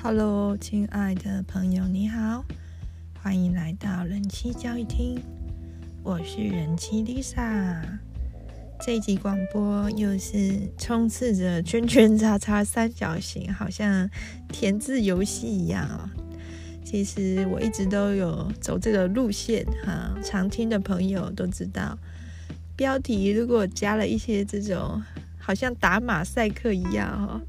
[0.00, 2.44] Hello，亲爱的朋友，你好，
[3.20, 5.20] 欢迎来到人妻教育厅，
[6.04, 7.82] 我是人妻 Lisa。
[8.80, 14.08] 这一集广播又是充斥着圈圈叉叉三角形，好像
[14.48, 16.08] 填字游戏一样哦。
[16.84, 21.98] 其实我一直都有走这个路线哈，常听的朋友都知道，
[22.76, 25.02] 标题如果加了一些这种
[25.40, 27.40] 好像打马赛克一样哈。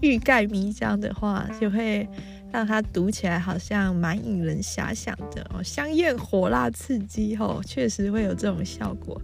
[0.00, 2.08] 欲盖弥彰的话，就会
[2.52, 9.20] 让他读起来好像蛮引人遐想的哦，香艳火辣刺激哦，确实会有这种效果。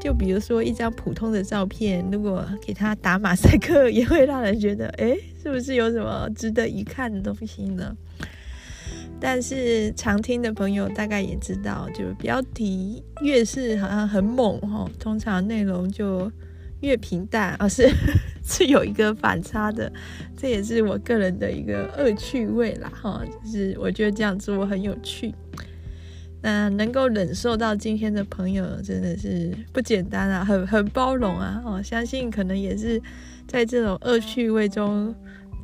[0.00, 7.96] 就比如说一张普通的照片，如果给他打马赛克，也会让人觉得，哎，是不是有什么值得一看的东西呢？
[9.20, 16.30] 但是常听的朋友大概也知道，就标题越是好像很猛哦，通常内容就
[16.80, 17.90] 越平淡，而是。
[18.48, 19.92] 是有一个反差的，
[20.34, 25.34] 这也是我个人的一个恶趣味啦，哈，就是我觉得这样做很有趣。
[26.40, 33.00] 那能够忍受到今天的朋友真的是不简单啊，很很包容啊，我，相信可能也是
[33.46, 35.14] 在这种恶趣味中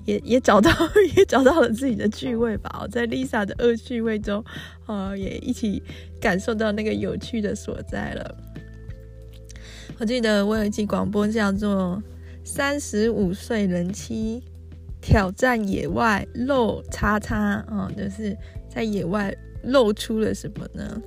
[0.05, 0.71] 也，也找到
[1.17, 2.81] 也找到了自己的趣味吧。
[2.83, 4.45] 我在 Lisa 的恶趣味中，
[4.85, 5.83] 哦，也一起
[6.21, 8.37] 感受到那个有趣的所在了。
[9.99, 12.03] 我记得我有一集广播叫做。
[12.45, 14.43] 三十五岁人妻
[15.01, 18.37] 挑战野外露叉叉哦，就是
[18.69, 21.03] 在野外露出了什么呢？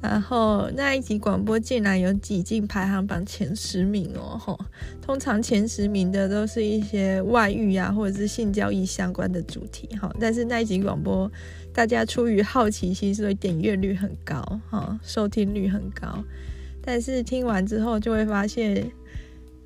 [0.00, 4.58] 然后那一集广播竟然有挤进排行榜前十名哦，吼，
[5.02, 10.10] 通常前十名的都是一些外遇啊，或者是性交易相关的主题哈。
[10.18, 11.30] 但是那一集广播，
[11.74, 16.24] 大家出于好奇心，所以点阅率很高哈，收听率很高。
[16.80, 18.90] 但是听完之后就会发现。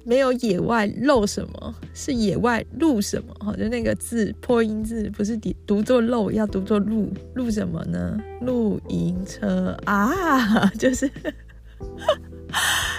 [0.04, 3.34] 没有野外露什么，是野外录什么？
[3.40, 7.10] 哈，就那个字破音字不是读作露，要读作录。
[7.34, 8.18] 录什么呢？
[8.42, 11.10] 露营车啊， 就是，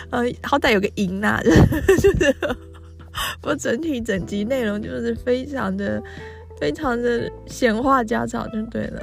[0.09, 1.41] 呃，好歹有个营呐、啊，
[2.01, 2.33] 就是，
[3.39, 6.01] 不过整体整集内容就是非常的、
[6.59, 9.01] 非常的闲话家常就对了。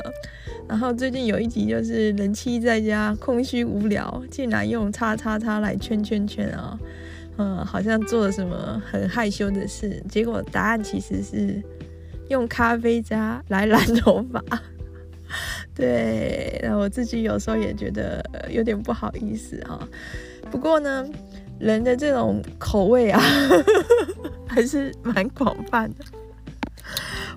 [0.68, 6.78] 然后最近有一集就是人妻在家空虚无聊，竟然用叉叉叉来圈圈圈啊。
[7.38, 11.62] 嗯，好像做了什么很害羞的事，结果答案其实是
[12.28, 14.43] 用咖啡渣来染头发。
[15.75, 19.78] 对，然后我自己有时候也觉得有点不好意思哈。
[20.50, 21.09] 不过呢，
[21.59, 23.19] 人的这种口味啊，
[24.47, 26.04] 还是蛮广泛的。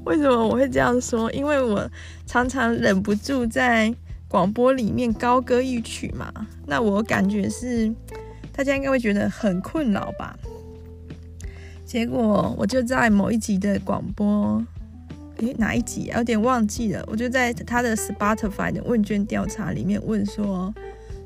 [0.04, 1.32] 为什么我会这样说？
[1.32, 1.90] 因为我
[2.26, 3.96] 常常忍不住在
[4.28, 6.30] 广播里面高歌一曲嘛。
[6.66, 7.90] 那我感觉是。
[8.56, 10.38] 大家应该会觉得很困扰吧？
[11.86, 14.64] 结果我就在某一集的广播，
[15.38, 16.10] 诶，哪一集？
[16.16, 17.04] 有点忘记了。
[17.08, 20.74] 我就在他的 Spotify 的问卷调查里面问说，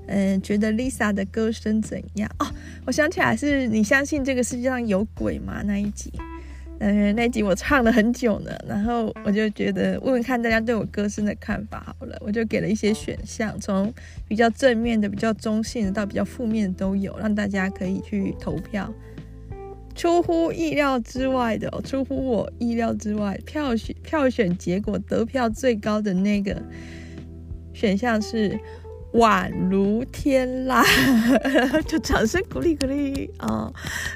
[0.07, 2.29] 嗯，觉得 Lisa 的歌声怎样？
[2.39, 2.47] 哦，
[2.85, 5.61] 我想起来是你相信这个世界上有鬼吗？
[5.63, 6.11] 那一集。
[6.81, 13.93] 嗯，那集我唱了很久呢，然后我就觉得问问看大家对我歌声的看法好了，我就给了一些选项，从
[14.29, 18.93] 比较正面的、比较中性的到比较负面的都有，让大家可以去投票。
[19.93, 26.55] 出乎意料之外的，出乎我意料之外，票选票选结果得票最高的那个
[27.73, 28.57] 选项是
[29.15, 30.81] 宛如天籁，
[31.85, 33.69] 就掌声鼓励鼓励啊、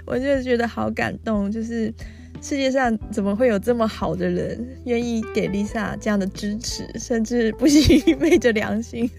[0.05, 1.93] 我就觉得好感动，就是。
[2.41, 9.09] 世界上怎么会有这么好的人，愿意给 Lisa 这样的支持，甚至不惜昧着良心？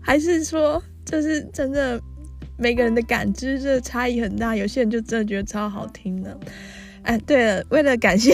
[0.00, 2.00] 还是说，这是真的？
[2.56, 6.38] 每个人的感知这差异很大，有些人就真的觉得超好听的。
[7.04, 8.32] 哎，对了，为了感谢，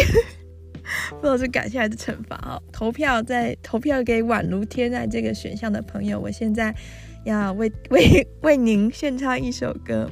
[1.21, 6.75] 不知道是感谢还是惩罚哦，投票在投票给宛如天籁这个选项的朋友，我现在
[7.25, 10.11] 要为为为您献唱一首歌。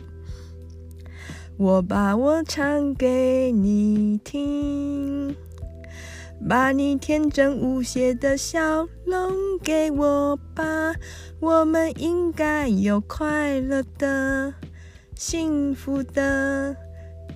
[1.57, 5.37] 我把我唱给你听，
[6.49, 10.95] 把你天真无邪的笑容给我吧，
[11.39, 14.53] 我们应该有快乐的、
[15.15, 16.77] 幸福的。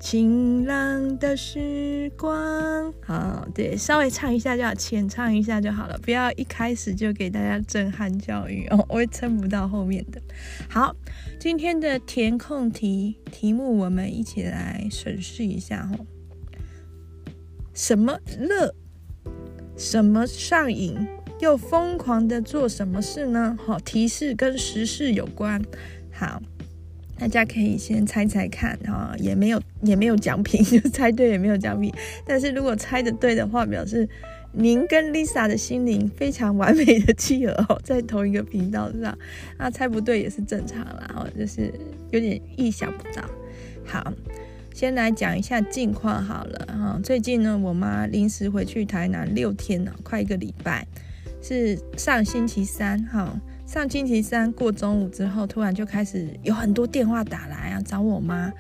[0.00, 10.23] 晴朗的时光，好，对，稍微唱一下就好，浅唱一下就好了，不要一开始就给大家震撼教育哦， 我会撑不到后面的。
[10.69, 10.95] 好，
[11.41, 16.06] 今天的填空题题目，我们一起来审视一下哦。
[17.75, 18.75] 什么乐？
[19.77, 20.97] 什么上瘾？
[21.41, 23.56] 又疯狂的做什么事呢？
[23.65, 25.61] 好，提示跟时事有关。
[26.12, 26.41] 好。
[27.19, 31.93] 大家可以先猜猜看哈，也没有也没有奖品， 就猜对也没有奖品。
[32.25, 34.09] 但是如果猜得对的话，表示
[34.53, 39.19] 您跟 Lisa 的心灵非常完美的契合哦，在同一个频道上。
[39.59, 41.73] 那猜不对也是正常啦，哦，就是
[42.11, 43.25] 有点意想不到。
[43.85, 44.12] 好，
[44.73, 47.00] 先来讲一下近况好了哈。
[47.03, 50.87] 最近呢，我妈临时回去台南六天了，快一个礼拜，
[51.43, 53.38] 是上星期三哈。
[53.69, 58.50] 上星期三过中午之后，突然就开始有很多电话打来啊，找我妈。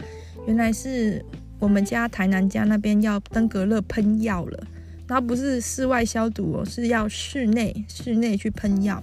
[0.46, 1.24] 原来是
[1.58, 4.66] 我们家台南家那边要登革热喷药了，
[5.06, 9.02] 然后不是室外消毒哦，是要室内室内去喷药。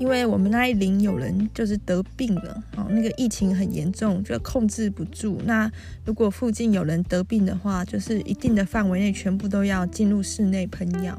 [0.00, 5.38] 因为我们那一邻有人就是得病了哦，那个疫情很严重，就控制不住。
[5.44, 5.70] 那
[6.06, 11.14] 如果附近有人得病的话，就是一定的范围内全部都要进入室内喷药。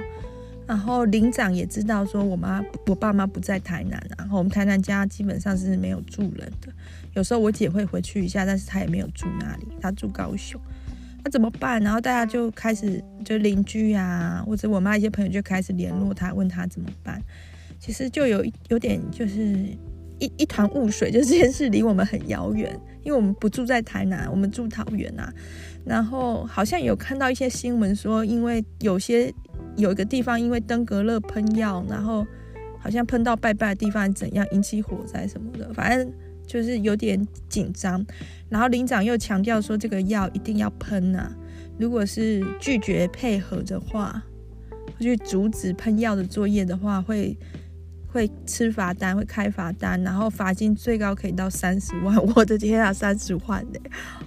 [0.70, 6.72] 然后邻长也知道说，我妈我爸妈不在台南，然后我们台南家基本上是没有住人的。
[7.16, 10.62] 有时候我姐会回去一下，但是她也没有住那里，她住高雄。
[11.24, 11.82] 那怎么办？
[11.82, 17.20] 然后大家就开始，就邻居啊，或者我妈一些朋友就开始联络她，问她怎么办。
[17.80, 19.42] 其实就有有点就是
[20.20, 25.34] 一一团雾水，就这件事离我们很遥远，因为我们不住在台南，我们住桃园啊。
[25.84, 29.34] 然后好像有看到一些新闻说，因为有些。
[29.78, 32.26] 有一个地方因为登革热喷药，然后
[32.80, 36.12] 好像喷到拜拜的地方怎样引起火灾什么的，反正
[36.46, 38.06] 就是有点紧张。
[38.50, 41.36] 然后林长又强调说这个药一定要喷啊，
[41.78, 44.22] 如果是拒绝配合的话，
[45.00, 47.38] 去阻止喷药的作业的话，会
[48.08, 52.18] 会吃罚单，会开罚单，然后罚金最高可以到三十万。
[52.36, 53.80] 我的天啊，三十万呢！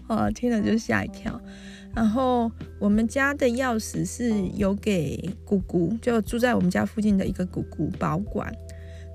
[0.07, 1.39] 哦，听了就吓一跳。
[1.95, 8.53] 然后我们家的钥匙是有给姑姑，就住在我们家附近的一个姑姑保管。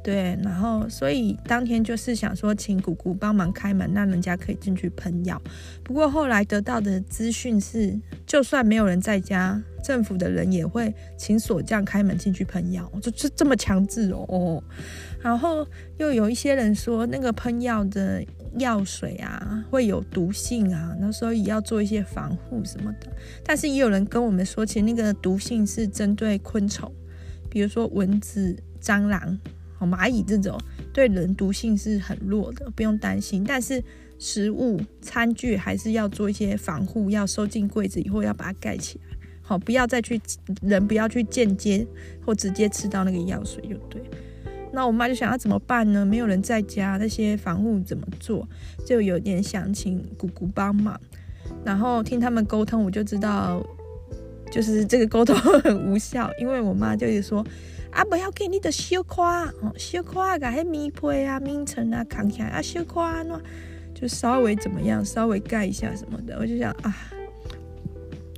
[0.03, 5.41] 对，然后所以当天就是想说请姑姑帮忙开门，让人家可以进去喷药。
[5.83, 14.63] 不过后来得到的资讯是，就算没有人在家，政府的人也会请锁匠开门进去喷药，就这这么强制哦。
[15.19, 18.23] 然后又有一些人说那个喷药的。
[18.57, 23.07] 药水啊，会有毒性啊，那所以要做一些防护什么的。
[23.44, 26.91] 但是也有人跟我们说，其实那个毒性是针对昆虫，
[27.49, 29.39] 比如说蚊子、蟑螂、
[29.79, 30.59] 蚂蚁这种，
[30.94, 33.44] 对人毒性是很弱的，不用担心。
[33.44, 33.83] 但是
[34.17, 40.19] 食物、餐具还是要做一些防护，要收进柜子以后要把它盖起来，好，不要再去
[40.61, 41.85] 人不要去间接
[42.25, 44.01] 或直接吃到那个药水就对。
[44.77, 46.06] 那我妈就想要怎么办呢？
[46.06, 48.47] 没有人在家，那些防护怎么做？
[48.85, 50.95] 就有点想请姑姑帮忙。
[51.65, 53.65] 然后听他们沟通，我就知道，
[54.51, 57.44] 就是这个沟通 很无效，因为我妈就是说
[57.91, 63.41] 啊，不要给你的小夸哦，小夸把那米胚啊、棉层啊扛起来啊，小夸那
[63.95, 66.38] 就稍微怎么样，稍微盖一下什么的。
[66.39, 66.95] 我就想啊，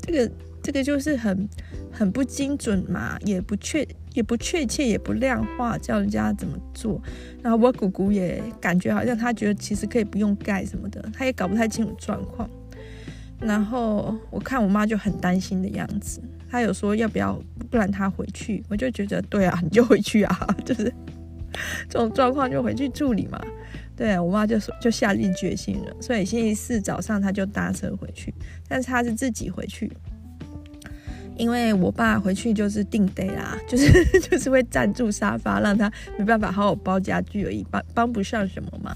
[0.03, 0.31] 这个
[0.63, 1.49] 这个就是很
[1.91, 3.87] 很不精准嘛，也不确。
[4.15, 6.99] 也不确切，也不量化，叫人家怎么做。
[7.43, 12.49] 然后我姑姑也感觉好像她觉得其实可以不用盖什么的，她也搞不太清楚状况。
[13.39, 16.19] 然后我看我妈就很担心的样子，
[16.49, 17.39] 她有说要不要
[17.69, 20.91] 不然她回去，我就觉得对啊， 你就回去啊， 就是
[21.87, 23.39] 这种状况就回去处理嘛。
[23.95, 28.33] 对，我妈就说就下定决心了，所以星期四早上她就搭车回去，
[28.67, 29.89] 但是她是自己回去。
[31.39, 38.95] 因为我爸回去就是定得啦， 就是就是会占住沙发，让他没办法好好包家具而已，帮帮不上什么忙。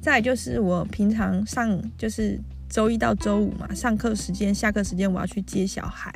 [0.00, 6.12] 再就是我平常上就是周一到周五嘛，上课时间、下课时间我要去接小孩。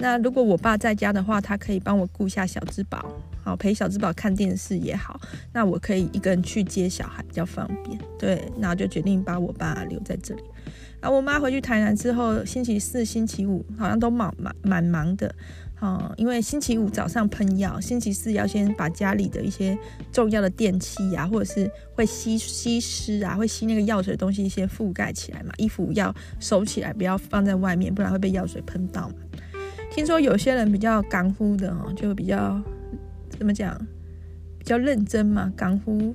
[0.00, 3.04] 那如果我爸在家的话，他可以帮我顾一下小之宝，
[3.42, 5.20] 好陪小之宝看电视也好。
[5.52, 7.98] 那我可以一个人去接小孩比较方便。
[8.16, 10.42] 对，然后就决定把我爸留在这里。
[11.00, 15.32] 然后我妈回去台南之后，星期四、星期五好像都蛮蛮蛮忙的，
[15.80, 19.78] 嗯，因为星期五早上喷药，星期四要先把家里的一些
[20.10, 29.14] 重要的电器啊，或者是会吸吸湿啊，会吸那个药水的东西先覆盖起来嘛，衣服要收起来，不要放在外面，不然会被药水喷到嘛。
[29.92, 32.60] 听说有些人比较港呼的哦，就比较
[33.30, 33.72] 怎么讲，
[34.58, 36.12] 比较认真嘛，港呼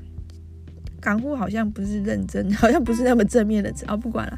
[0.99, 4.37] 港呼好像不是认真， 好像不是那么正面的词啊，不管了。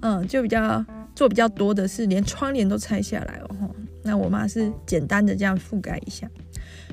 [0.00, 3.70] 嗯，就比较做比较多的是连窗帘都拆下来哦。
[4.02, 6.26] 那我妈是简单的这样覆盖一下，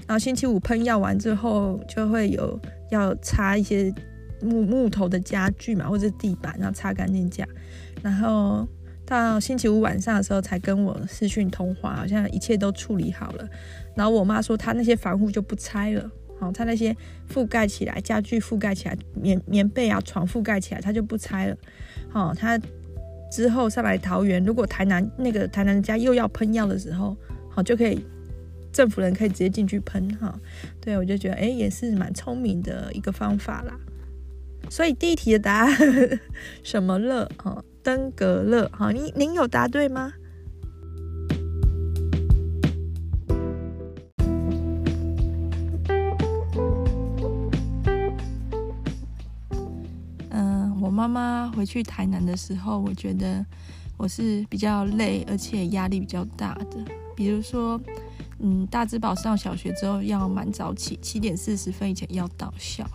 [0.06, 2.60] 然后星期五喷药完之后，就会有
[2.90, 3.94] 要擦一些
[4.42, 7.50] 木木头的家具嘛，或者地板，然后擦干净这样。
[8.02, 8.68] 然后
[9.06, 13.48] 到星期五晚上的时候才跟我视讯通话，好像一切都处理好了。
[13.96, 16.94] 然后我妈说她那些防护就不拆了，好，她那些
[17.32, 21.58] 覆盖起来，家具覆盖起来，棉棉被啊、床覆盖起来，她就不拆了。
[22.10, 22.60] 好，她
[23.36, 27.18] 之后上来桃园，如果台南那个台南家又要喷药的时候，
[27.50, 28.02] 好就可以
[28.72, 30.34] 政府人可以直接进去喷哈。
[30.80, 33.78] 对，我就觉得哎，也是蛮聪明的一个方法啦。
[34.70, 35.78] 所以第一题的答案
[36.64, 37.30] 什么乐？
[37.36, 38.70] 哈，登革乐。
[38.70, 40.14] 哈，您您有答对吗？
[51.16, 53.46] 妈回去台南的时候，我觉得
[53.96, 56.78] 我是比较累，而且压力比较大的。
[57.16, 57.80] 比如说，
[58.40, 62.86] 嗯，大之宝上小学之后要蛮早起，七点四十分以前要到校。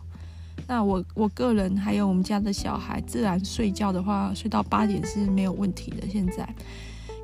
[0.68, 6.06] 那我我个人还有我们家的小孩，自然睡觉的话，睡到八点是没有问题的。
[6.06, 6.46] 现在，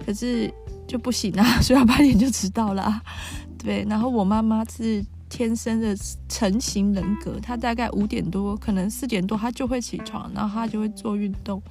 [0.06, 0.50] 可是
[0.86, 3.02] 就不行啊， 睡到八点就迟到了。
[3.58, 5.97] 对，然后我妈妈是天生的
[6.28, 11.62] 成型人格，他大概五点多，可能四点多，他就会起床，然后他就会做运动。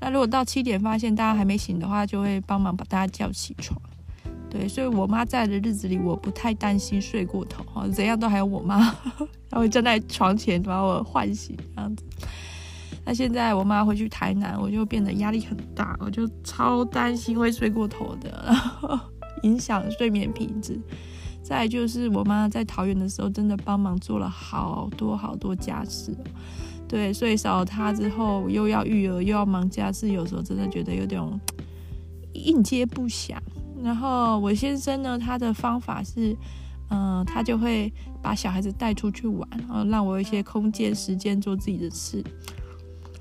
[0.00, 3.80] 那如果到七点发现大家还没醒的话，就会帮忙把大家叫起床。
[4.50, 8.94] 对，所以我妈在的日子里，我不太担心睡过头哈，怎样都还有我妈，
[9.50, 12.04] 她会站在床前把我唤醒这样子。
[13.04, 18.54] 那现在我妈回去台南，我就变得压力很大，我就超担心会睡过头的，
[19.42, 20.78] 影响睡眠品质。
[21.44, 26.16] 再就是我妈在桃园的时候，真的帮忙做了好多好多家事，
[26.88, 31.22] 对，所以少了她之后，又要育儿又要忙家事，有时候真的觉得有点
[32.32, 33.36] 应接不暇。
[33.82, 36.34] 然后我先生呢，他的方法是，
[36.88, 42.24] 嗯、他就会把小孩子带出去玩，然后让我有一些空间时间做自己的事。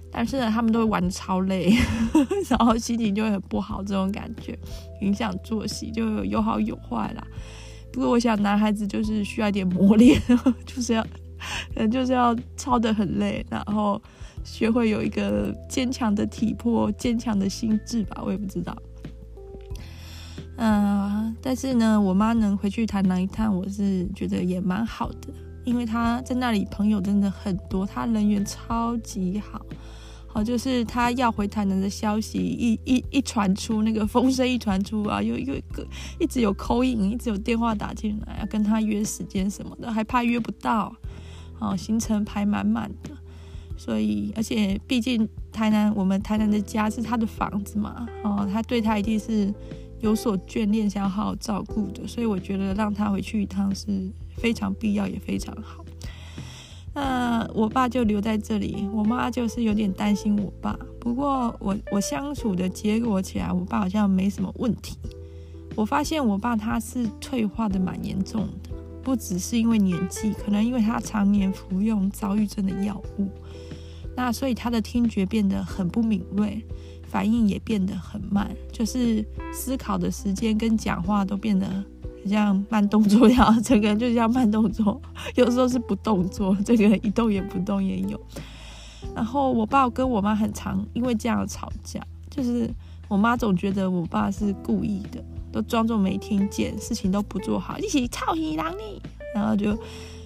[0.09, 1.73] 但是呢，他们都会玩得超累，
[2.47, 4.57] 然后心情就会很不好，这种感觉
[5.01, 7.27] 影响作息，就有好有坏啦。
[7.93, 10.19] 不过我想，男孩子就是需要一点磨练，
[10.65, 11.05] 就是要，
[11.91, 14.01] 就是要操得很累，然后
[14.43, 18.75] 学会有一个坚强的体魄、坚强的心智吧，我也不知道。
[20.57, 25.29] 嗯、但是呢，我妈能回去台南一趟，我是觉得也蛮好的，
[25.63, 29.63] 因为她在那里朋友真的很多，她人缘超级好，
[30.33, 35.61] 好就是他要回台南的消息一一一传出，那个风声一传出啊，有一个
[36.19, 40.91] 一直有 call in，一直有电话打进来，要跟他约时间什么的，还怕约不到，
[41.59, 43.11] 哦行程排满满的，
[43.77, 49.53] 所以而且毕竟台南我们台南的家是他的房子嘛，哦，他对他一定是。
[50.01, 55.82] 有所眷恋，想要好好照顾的，所以我觉得让他回去一趟是非常必要，也非常好。
[56.93, 60.77] 那我爸就留在这里，我妈就是有点担心我爸。
[60.99, 64.97] 不过我我相处的结果起来，我爸好像没什么问题。
[65.75, 68.69] 我发现我爸他是退化的蛮严重的，
[69.01, 73.27] 不只是因为年纪，可能因为他常年服用躁郁症的药物，
[74.15, 76.63] 那所以他的听觉变得很不敏锐。
[77.05, 79.23] 反应也变得很慢，就是
[79.53, 81.67] 思考的时间跟讲话都变得
[82.27, 85.01] 像慢动作一样，整个人就像慢动作，
[85.35, 88.19] 有时候是不动作，这个一动也不动也有。
[89.15, 91.99] 然后我爸跟我妈很常因为这样吵架，
[92.29, 92.69] 就是
[93.07, 99.01] 我妈总觉得我爸是故意的，都装作没听见，事情都不做好，一起操你郎你，
[99.35, 99.77] 然后就。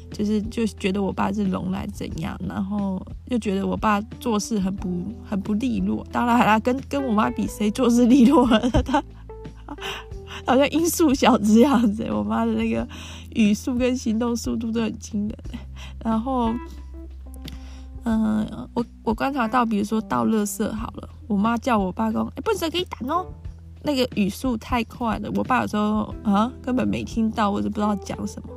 [0.09, 6.01] 就是就觉得我爸是聋来怎样，然后又觉得我爸做事很不很不利落。
[6.13, 8.47] 当然啦，跟跟我妈比谁做事利落，
[8.85, 9.03] 他
[10.46, 12.08] 好像音速小子这样子。
[12.12, 12.88] 我妈的那个
[13.36, 15.38] 语速跟行动速度都很惊人。
[16.03, 16.53] 然后，
[18.03, 23.25] 嗯、呃，我我观察到，比如说倒垃圾好了，我妈叫我爸公：“哎、欸，不是可以打哦。”
[23.84, 28.50] 那个语速太快了，我爸有时候啊根本没听到，或者不知道讲什么。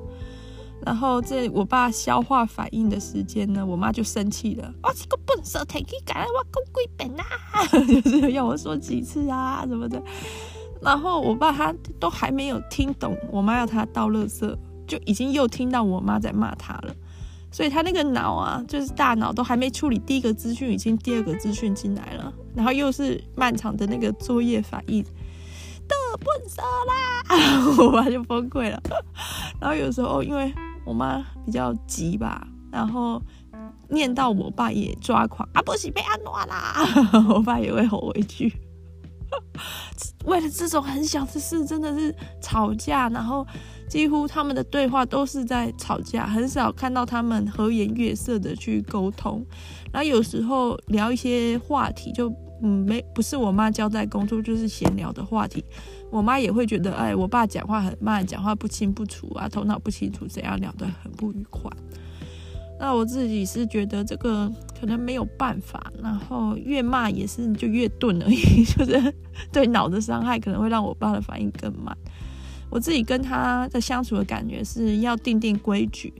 [0.85, 4.73] 然后这我爸消化反应的时间呢，我妈就生气了。
[4.83, 10.03] 哦，这个笨手提去改了，我讲几遍呐，就是要我说几次啊什么的。
[10.83, 14.57] 然后我爸他都还没有听懂我妈要他倒垃圾，
[14.87, 16.95] 就已经又听到我妈在骂他了。
[17.53, 22.33] 所以他那个脑啊，就是大脑都还没处理第一个资讯，已经第二个资讯进来了。
[22.55, 27.25] 然后又是漫长的那个作业反应，的笨手啦，
[27.85, 28.81] 我爸就崩溃了。
[29.61, 30.53] 然后有时候因为。
[30.87, 33.23] 我妈比较急吧，然后
[33.91, 36.75] 念到我爸也抓狂啊，不是被安诺啦，
[37.29, 38.51] 我爸也会吼回去。
[40.25, 43.47] 为了这种很小的事，真的是吵架，然后
[43.89, 49.45] 几乎他们的对话都是在吵架，很少看到他们和颜悦色的去沟通。
[49.93, 55.65] 然后有时候聊一些话题，就嗯没不是我妈交代工作，就是闲聊的话题，
[56.11, 61.71] 我妈也会觉得，哎，我爸讲话很慢，讲话不清不楚啊，头脑不清楚，怎样聊得很不愉快。
[62.83, 69.15] 那我自己是觉得这个可能没有办法，然后越骂也是就越钝而已， 就是
[69.53, 71.95] 对脑的伤害可能会让我爸的反应更慢。
[72.71, 76.11] 我自己跟他的相处的感觉是要定定规矩，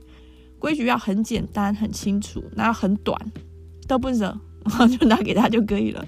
[0.59, 3.19] 规矩要很简单很清楚，然后很短，
[3.87, 4.25] 都不惹，
[4.65, 6.05] 然 后就拿给他就可以了，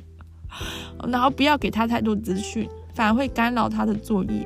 [1.08, 4.46] 然后不要给他太多资讯，反而会干扰他的作业。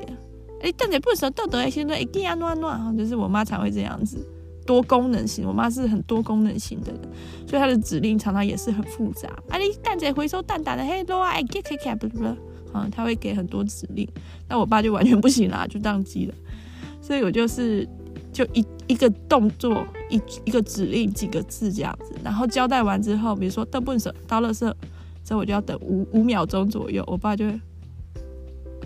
[0.62, 4.26] 哎，但也不舍豆豆哎，现在一定要乱乱，就是我妈才会这样子。
[4.68, 7.00] 多功能型，我妈是很多功能型的人，
[7.46, 9.26] 所以她的指令常常也是很复杂。
[9.48, 12.24] 啊，你蛋仔回收蛋蛋的，嘿，罗啊，哎，get get get，不不不，
[12.76, 14.06] 啊，他会给很多指令，
[14.46, 16.34] 那我爸就完全不行啦，就宕机了。
[17.00, 17.88] 所以我就是
[18.30, 24.70] 就一一个动作，一一个指令，几个字这样子，然后交代完之后，比如说倒粪倒垃圾，
[25.24, 27.58] 之后我就要等五五秒钟左右，我爸就会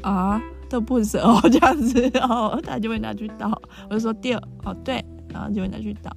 [0.03, 3.61] 啊倒粪哦这样子，然 后他就会拿去倒，
[3.91, 5.05] 我就说掉哦对。
[5.33, 6.11] 然后就会拿去倒，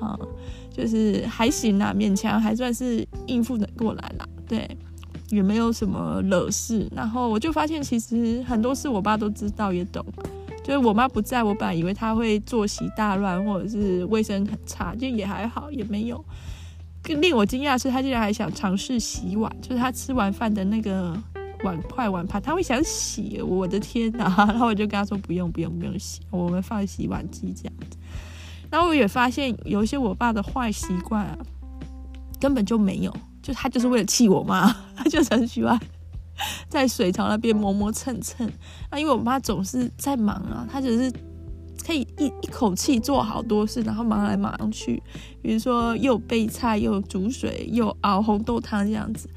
[0.00, 0.18] 啊，
[0.72, 4.26] 就是还行啦，勉强还算是应付得过来啦。
[4.48, 4.68] 对，
[5.28, 6.88] 也没有什么惹事。
[6.94, 10.04] 然后我就发现，其实很多事我爸都知道也懂。
[10.62, 16.22] 就是我妈不在，我本来以为他会作息大乱，或者是卫生很差，就也还好，也没有。
[17.02, 21.16] 更令我惊讶的是，他竟然还想尝试洗碗，就是他吃完饭的那个
[21.64, 23.40] 碗筷碗盘，他会想洗。
[23.40, 24.24] 我的天哪！
[24.46, 27.96] 然后我就跟他说：“不用，不用，不用洗，我们放洗碗机这样子。”
[28.70, 31.36] 然后我也发现有一些我爸的坏习惯啊，
[32.40, 35.78] 根本就没有，就他就是为了气我妈， 他就很喜欢
[36.68, 38.46] 在水槽那边磨磨蹭蹭。
[38.88, 41.12] 啊，因为我妈总是在忙啊，她只是
[41.84, 45.02] 可以一一口气做好多事，然后忙来忙去，
[45.42, 49.28] 比如说又备菜又煮水又熬红豆汤这样子。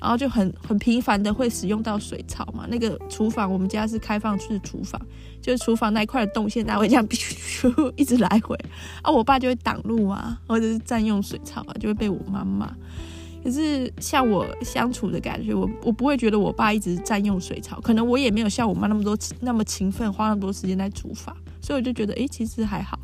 [0.00, 5.00] 然后就很很频繁的会使用到水槽嘛，那个厨房我们家是开放式厨房，
[5.40, 8.56] 就是厨房那一块的动线，它会这样咻咻一直来回，
[9.02, 12.70] 啊，我爸就会挡路啊，或者是占用水槽啊，就会被我妈骂。
[13.42, 22.98] 可是像我相处的感觉，我我不会觉得我爸一直占用水槽，可能我也没有像我妈那么多那么勤奋，花那么多时间在厨房，所以我就觉得，哎，其实还好。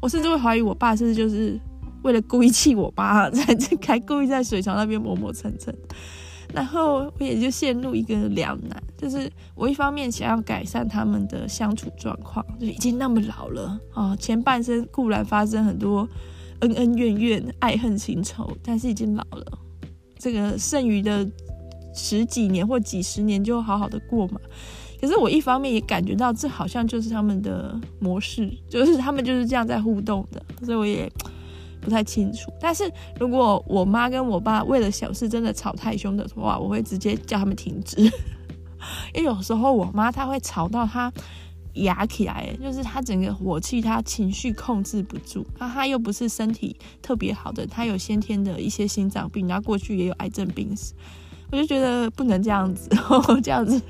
[0.00, 1.58] 我甚至会怀疑我爸是不是就是
[2.02, 5.74] 为了故意气我妈，在这还故意在水槽那边磨磨蹭蹭。
[6.54, 16.08] 然后我也就陷入一个两难，就是我一方面想要改善他们的相处状况，就已经那么老了啊，前半生固然发生很多
[16.60, 19.58] 恩恩怨怨、爱恨情仇，但是已经老了，
[20.18, 21.28] 这个剩余的
[21.94, 24.40] 十几年或几十年就好好的过嘛。
[25.00, 31.12] 可是我一方面也感觉到这好像就是他们的模式，就是他们就是这样在互动的，所以我也。
[31.80, 37.96] 不太清楚，但是如果我妈跟我爸为了小事真的吵太凶的话，我会直接叫他们停止。
[39.12, 41.12] 因为有时候我妈她会吵到她
[41.74, 45.44] 哑起来，就是她整个火气，她情绪控制不住。
[45.58, 50.92] 那她又不是身体特别好的，她有先天的一些心脏病，然后过去也有癌症病史，
[51.50, 52.88] 我就觉得不能这样子，
[53.42, 53.80] 这样子。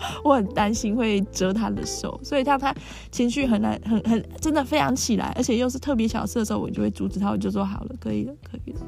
[0.24, 2.74] 我很担心会折他的手，所以当他
[3.10, 8.80] 情绪很难、很很真的非常起来，而且又是特别小事的时候，我就会阻止他，我就说好了，可以了，可以了。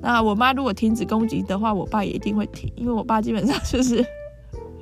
[0.00, 4.04] 那我妈如果停止攻击的话，我爸也一定会停，因为我爸基本上就是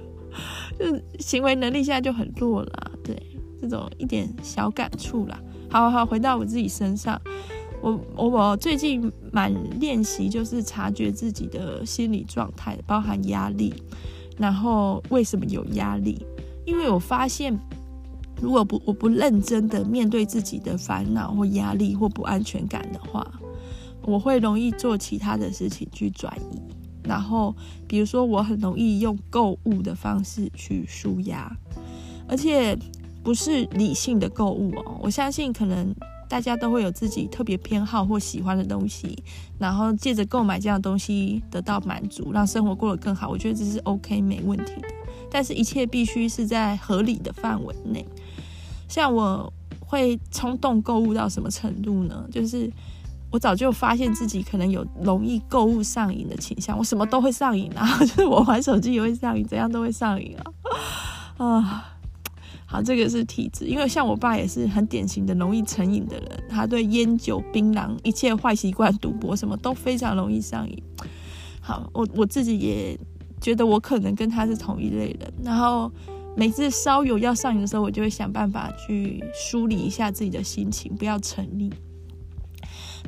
[0.79, 3.14] 就是行为能力现在就很弱了，对，
[3.61, 5.38] 这种一点小感触啦。
[5.68, 7.20] 好好好，回到我自己身上，
[7.83, 13.75] 我我我最近蛮练习，就是察觉自己的心理状态，包含压力。
[14.40, 16.24] 然后为什么有压力？
[16.64, 17.57] 因为我发现，
[18.40, 23.31] 如果不我不认真的面对自己的烦恼或压力或不安全感的话，
[24.03, 26.59] 我会容易做其他的事情去转移。
[27.05, 27.55] 然后，
[27.87, 31.55] 比如说，我很容易用购物的方式去舒压，
[32.26, 32.74] 而且
[33.22, 34.98] 不是理性的购物哦。
[35.03, 35.94] 我相信可能。
[36.31, 39.21] 大家都会有自己特别偏好或喜欢的东西，
[39.59, 43.29] 然后借着购买这样的东西得到满足，让生活过得更好。
[43.29, 44.88] 我觉得这是 OK 没问题的，
[45.29, 48.07] 但是一切必须是在合理的范围内。
[48.87, 52.25] 像我会冲动购物到什么程度呢？
[52.31, 52.71] 就是
[53.33, 60.37] 我早就发现自己可能有容易购物上瘾的倾向，我什么都会上瘾啊， 就是我玩手机也会上瘾，怎样都会上瘾
[61.37, 61.87] 啊，啊。
[62.70, 70.80] 好，这个是体质，因为像我爸也是很典型的容易成瘾的人，他对烟酒、槟榔一切坏习惯、赌博什么都非常容易上瘾。
[71.61, 72.96] 好，我我自己也
[73.40, 75.90] 觉得我可能跟他是同一类人，然后
[76.37, 81.72] 每次稍有要上瘾的时候，我就会想办法去梳理一下自己的心情，不要沉溺。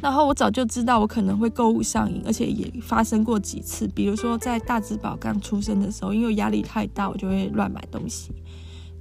[0.00, 3.86] 然后我早就知道我可能会购物上瘾，而且也发生过几次。
[3.94, 8.32] 比如说在大只宝刚出生的时候，因为压力太大，我就会乱买东西，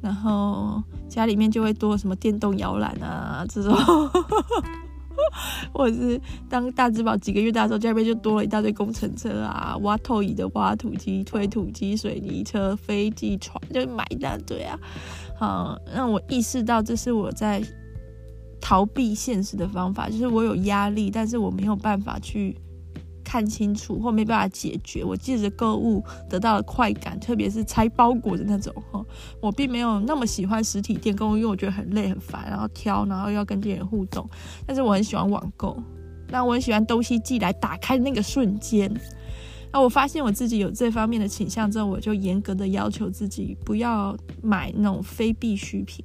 [0.02, 3.76] 然后家里面就会多什么电动摇篮啊这种。
[5.72, 14.80] 或者是当大只宝几个月大的时候，家里面就多了一大堆工程车啊，挖透椅的挖土机、推土机、水泥车、飞机、船，就买一大堆啊。
[15.38, 17.62] 好，让我意识到这是我在
[18.60, 22.58] 逃避现实的方法，就是我有压力，但是我没有办法去。
[23.32, 29.02] 看清楚或没办法解决，我借着购物得到的快感，特别是拆包裹的那种哈，
[29.42, 34.30] 我并没有那么喜欢实体店购物，因为我觉得很累很烦，然后挑，然后要跟店员互动。
[34.68, 35.82] 但是我很喜欢网购，
[36.28, 38.94] 那我很喜欢东西寄来打开那个瞬间。
[39.72, 44.14] 那我发现我自己有这方面的倾向之后，我就严格的要求自己不要
[44.44, 46.04] 买那种非必需品。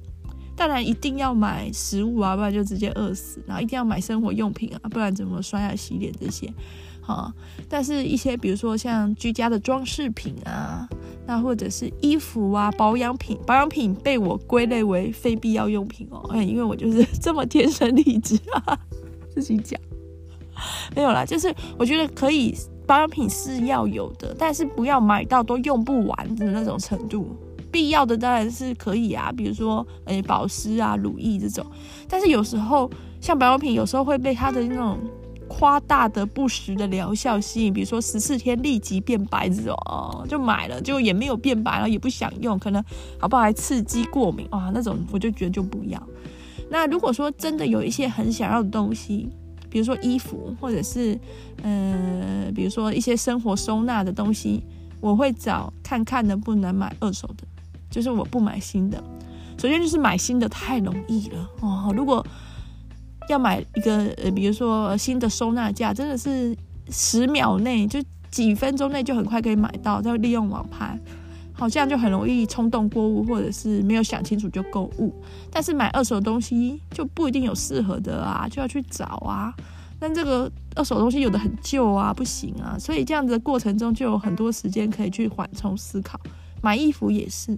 [0.55, 3.41] 当然一定要买食物啊，不然就直接饿死。
[3.45, 6.51] 然后一定要买生活用品啊，不然怎么刷牙洗脸这些。
[7.07, 7.33] 啊，
[7.69, 10.87] 但是一些比如说像居家的装饰品啊，
[11.25, 16.29] 那或者是衣服啊、保养品，保养品被我归类为非必要用品哦。
[16.31, 18.77] 哎，因为我就是这么天生丽质啊，
[19.33, 19.79] 自己讲
[20.93, 22.53] 没有啦，就是我觉得可以，
[22.85, 27.35] 保养品是要有的，但是不要买到都用不完的那种程度。
[27.71, 31.65] 必要的当然是可以啊，比如说哎保湿啊、乳液这种，
[32.09, 32.89] 但是有时候
[33.21, 34.99] 像保养品，有时候会被它的那种。
[35.47, 42.83] 夸大的不实的疗效吸引，比如说十四天立即变白这种，哦，就买了，就也没有变白，然后也不想用，可能
[43.19, 46.01] 好不好还刺激过敏啊，那种我就觉得就不要。
[46.69, 49.29] 那如果说真的有一些很想要的东西，
[49.69, 51.17] 比如说衣服，或者是
[51.63, 54.61] 呃，比如说一些生活收纳的东西，
[54.99, 57.43] 我会找看看能不能买二手的，
[57.89, 59.01] 就是我不买新的。
[59.57, 62.25] 首先就是买新的太容易了哦，如果。
[63.27, 66.55] 要买一个呃，比如说新的收纳架，真的是
[66.89, 70.97] 十秒内就几分钟内就很快可以买到，再利用网拍，
[71.53, 75.13] 好像就很容易冲动购物，或者是没有想清楚就购物。
[75.51, 79.53] 但是买二手东西就不一定有适合的啊，就要去找啊。
[79.99, 86.19] 但这个二手东西有的很旧啊，不行啊，所以这样子的过程中就有很多时间可以去缓冲思考。
[86.61, 87.55] 买衣服也是，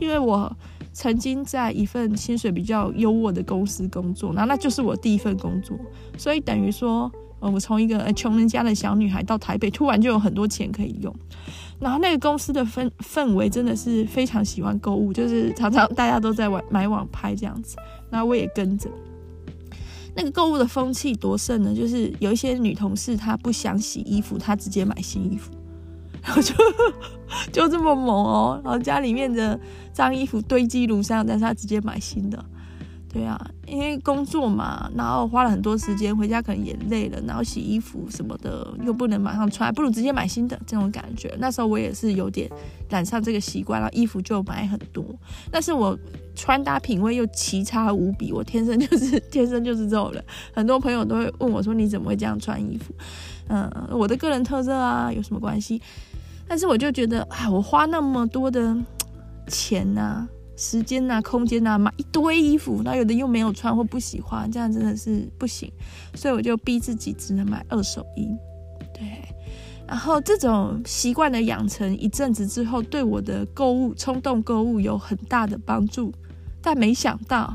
[0.00, 0.54] 因为我。
[0.98, 5.78] 曾经在一份薪水比较优渥的公司工作，那那就是我第一份工作，
[6.16, 11.14] 所以等于说，呃，我从一个穷人家的小女孩到台北，突然就有很多钱可以用。
[11.78, 17.76] 然后那个公司的氛氛围真的是非常喜欢购物，就是常常大家都在买买网拍这样子，
[18.10, 18.88] 那我也跟着。
[20.14, 21.74] 那个购物的风气多盛呢？
[21.74, 25.52] 就是有一些女同事她不想洗衣服，她直接买新衣服。
[26.26, 26.54] 然后就
[27.52, 29.58] 就这么猛哦，然后家里面的
[29.92, 32.44] 脏衣服堆积如山，但是他直接买新的，
[33.12, 41.32] 对啊，因为工作嘛，然后花了很多时间，回家可能也累了，然后洗衣服什么的又不能马上穿，不如直接买新的这种感觉。
[41.38, 42.50] 那时候我也是有点
[42.88, 45.04] 染上这个习惯，然后衣服就买很多。
[45.50, 45.96] 但是我
[46.34, 50.22] 穿搭品味又奇差无比，我天生就是天生就是这种人。
[50.52, 52.92] 很多朋友都会问我说：“你怎么会这样穿衣服？”
[53.48, 55.80] 嗯，我的个人特色啊，有什么关系？
[56.48, 58.76] 但是我就觉得，哎，我花那么多的
[59.48, 65.70] 钱呐、啊、时间呐、啊、空间呐，买一堆衣服，那有的又没有穿或不喜欢，这样真的是不行。
[66.14, 68.28] 所以我就逼自己只能买二手衣。
[68.94, 69.02] 对，
[69.88, 76.12] 然后这种习惯的养成一阵子之后，对我的购物冲动购物有很大的帮助。
[76.62, 77.52] 但没想到，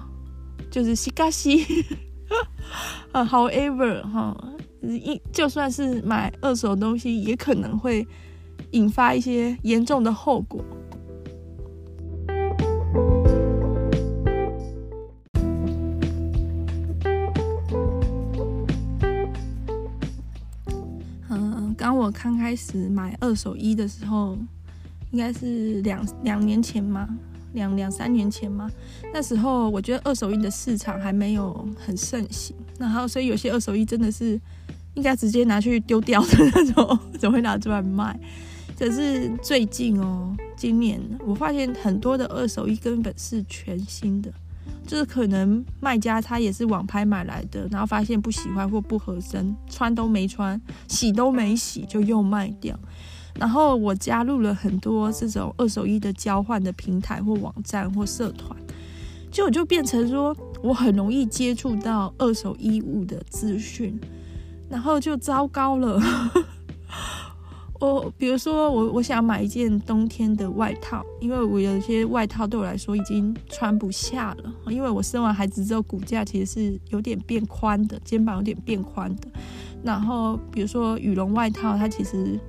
[0.69, 1.65] 就是西嘎西，
[3.11, 4.35] 啊，however 哈，
[4.81, 8.05] 一就算是买二手东西，也可能会。
[8.71, 10.63] 引发一些严重的后果。
[21.29, 24.37] 嗯，刚我刚开始买二手衣的时候，
[25.11, 27.07] 应该是两两年前嘛，
[27.53, 28.69] 两两三年前嘛。
[29.13, 34.39] 那时候我觉得二手衣的市场还没有很盛行，然后所以有些二手衣真的是
[34.93, 38.17] 应该直接拿去丢掉的那种， 怎么会拿出来卖？
[38.81, 44.33] 可是最近哦，今年我发现很多的二手衣根本是全新的，
[44.87, 52.75] 就是可能卖家他也是网拍买来的，然后发现不喜欢或不合身，穿都没穿，洗都没洗就又卖掉。
[53.35, 58.59] 然后我加入了很多这种二手衣的交换的平台或网站或社团，
[59.29, 64.01] 就我就变成说我很容易接触到二手衣物的资讯，
[64.67, 66.01] 然后就糟糕了。
[67.81, 79.27] 我比如说我我想买一件冬天的外套，因为我有一些外套对我来说已经穿不下了，因为我生完孩子之后骨架其实是有点变宽的，肩膀有点变宽的。
[79.83, 82.39] 然后比如说羽绒外套，它其实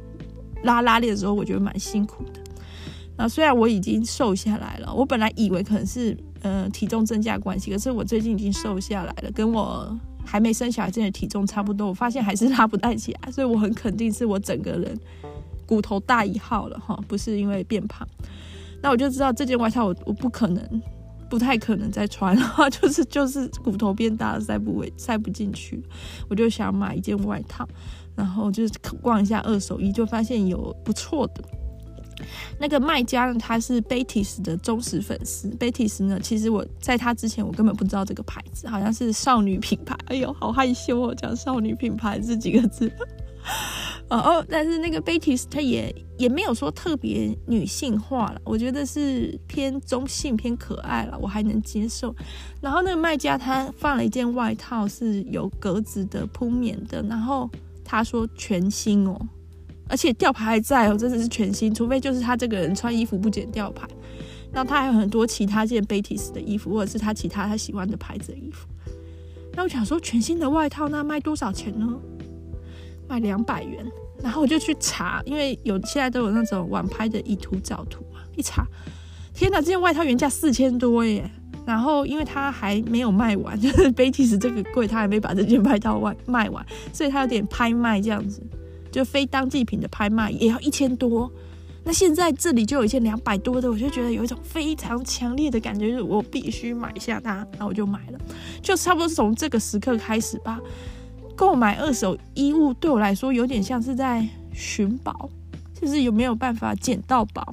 [0.64, 2.40] 拉拉链的时候我觉得蛮辛苦的。
[3.16, 9.98] 那虽然我已经瘦下来了，我本来以为可能是呃体重增加关系，可是我最近已经瘦下来了，跟我。
[10.24, 14.98] 还没生小孩之前体重差不多，我发现还是拉不太起来，所以我很肯定是我整个人
[15.66, 18.06] 骨头大一号了哈，不是因为变胖。
[18.82, 20.82] 那我就知道这件外套我我不可能，
[21.30, 25.82] 不太可能再穿了，就是就是骨头变大了，塞不围塞不进去，
[26.28, 27.68] 我就想买一件外套，
[28.16, 31.44] 然后就是逛一下二手衣，就发现有不错的。
[32.58, 35.48] 那个卖家呢，他是 Betty's 的忠实粉丝。
[35.50, 39.96] Betty's 呢，其实我在他之前，我根本不知道这个牌子，好像是少女品牌。
[40.06, 42.90] 哎呦，好害羞哦，讲少女品牌这几个字。
[44.08, 52.14] 哦，但是那个 Betty's 他也也没有说特别女性化了，我觉得是偏中性、偏可爱了，我还能接受。
[52.60, 57.50] 然后那个卖家他放了一件外套，是有格子的铺棉的，然后
[57.82, 59.18] 他说全新哦。
[59.88, 63.86] 而且吊牌还在哦，真的是全新，除非就是他这个人穿衣服不剪吊牌。
[64.52, 68.68] 那他还有很多其他件 Betty's 的衣服，或者是他其他他喜欢的牌子的衣服。
[69.54, 71.86] 那我想说，全新的外套那卖多少钱呢？
[73.08, 73.84] 卖两百元。
[74.22, 78.64] 然后我就去查，因为有现在都有那种网拍的以图找图啊，一查，
[79.34, 81.28] 天哪，这件外套原价四千多耶。
[81.66, 88.42] 然后因为他还没有卖完， 就是 Betty's 这个柜他还没把这件外套外卖完，所以他有点拍卖这样子。
[88.92, 91.28] 就非当季品的拍卖也要一千多，
[91.82, 98.18] 那现在这里就有一件两百多的，我就觉得有一种非常强烈的感觉，就是我必须买下它，然后我就买了，
[98.62, 100.60] 就差不多是从这个时刻开始吧。
[101.34, 105.28] 购买二手衣物对我来说有点像是在寻宝，
[105.74, 107.52] 就是有没有办法捡到宝。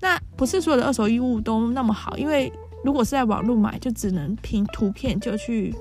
[0.00, 2.52] 那不是所有的二手衣物都那么好，因为
[2.84, 5.74] 如果是在网络买，就只能凭图片就去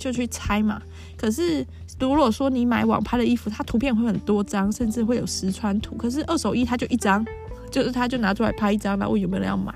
[0.00, 0.82] 就去猜嘛。
[1.16, 1.64] 可是。
[1.98, 5.94] 如果说你买网拍的衣服，它图片会很多张，甚至会有实穿图。
[5.96, 7.22] 可是二手衣它就一张，
[7.70, 9.74] 就是他就拿出来拍一张，然后有没有人要买？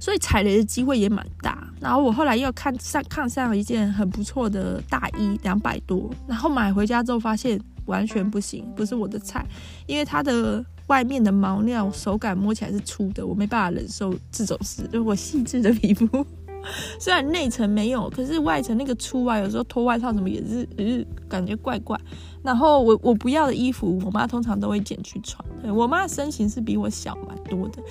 [0.00, 1.68] 所以踩雷的机会也蛮大。
[1.82, 9.44] 然后我后来又看上看上了一件很不错的大衣，两百多，然后买回家之后发现完全不行，不是我的菜，
[9.86, 16.26] 因为它的外面的毛料手感摸起来是粗的，我没办法忍受这种事，就是我细致的皮肤。
[16.98, 21.98] 虽然内层没有，可是外层那个粗啊，有时候脱外套什么也是，也是感觉怪怪。
[22.42, 25.42] 然后我我不要的衣服，我妈通常都会捡去穿。
[25.62, 27.82] 对，我妈身形是比我小蛮多的，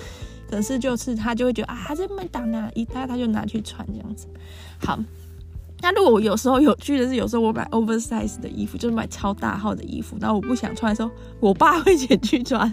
[0.48, 4.28] 可是就是她就会觉得啊，这么大呢，一大她就拿去穿这样子。
[4.78, 4.96] 好，
[5.82, 11.10] 那如果我有时候有趣的是，有时候我买 oversize 的衣服，就是买超大号的衣服，然后我不想穿的时候，
[11.40, 12.72] 我爸会 捡去穿。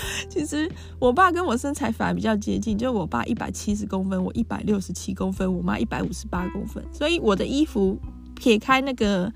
[0.28, 7.98] 其实我爸跟我身材反而比较接近，就我爸一百七十公分，我一百六十七公分，我妈一百五十八公分，所以我的衣服
[8.34, 9.32] 撇开那个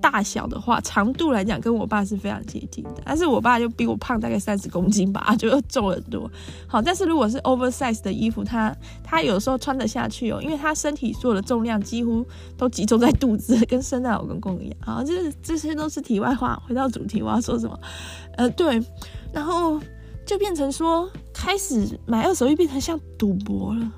[0.00, 3.02] 大小的话，长度来讲跟我爸是非常接近的。
[3.04, 6.30] 但是我爸就比我胖大概三十公斤吧， 就重很多。
[6.66, 14.76] 好，但是如果是 oversize 的衣服，他他有时候穿得下去哦，因为他身体所有的重量几乎都集中在肚子，跟圣诞老公公一样。
[14.80, 16.60] 好，就是这些都是题外话。
[16.66, 17.78] 回到主题，我要说什么？
[18.36, 18.82] 呃，对。
[19.32, 19.80] 然后
[20.26, 23.92] 就变成说，开始买二手衣变成像赌博了。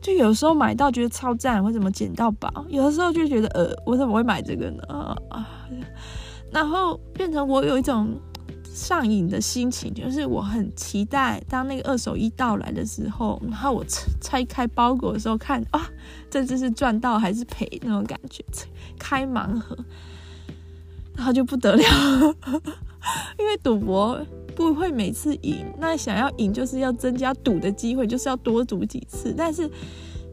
[0.00, 4.82] 就有时候买到觉得超赞，或怎么捡到宝；有的时候就觉得，呃，我怎么会买这个呢？
[5.30, 5.48] 啊，
[6.52, 8.14] 然后变成我有一种
[8.64, 13.82] 上瘾的心情，就是我很期待当那个二手衣到来的时候，然后我
[14.20, 15.88] 拆开包裹的时候看，啊，
[16.28, 18.44] 这只是赚到还是赔那种感觉，
[18.98, 19.74] 开盲盒，
[21.16, 21.82] 然后就不得了，
[23.38, 24.20] 因为赌博。
[24.56, 29.34] 不会每次赢，那想要赢就是要增加赌的机会，就是要多赌几次。
[29.36, 29.68] 但是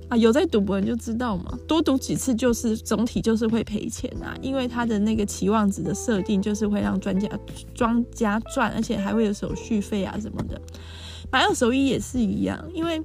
[0.09, 7.27] 啊，有在赌博人就知道嘛，多赌几次就是总体就是会赔钱啊，因为他的那个期望值的设定就是会让专家
[7.73, 10.61] 庄家赚，而且还会有手续费啊什么的。
[11.31, 13.01] 买二手衣也是一样，因为。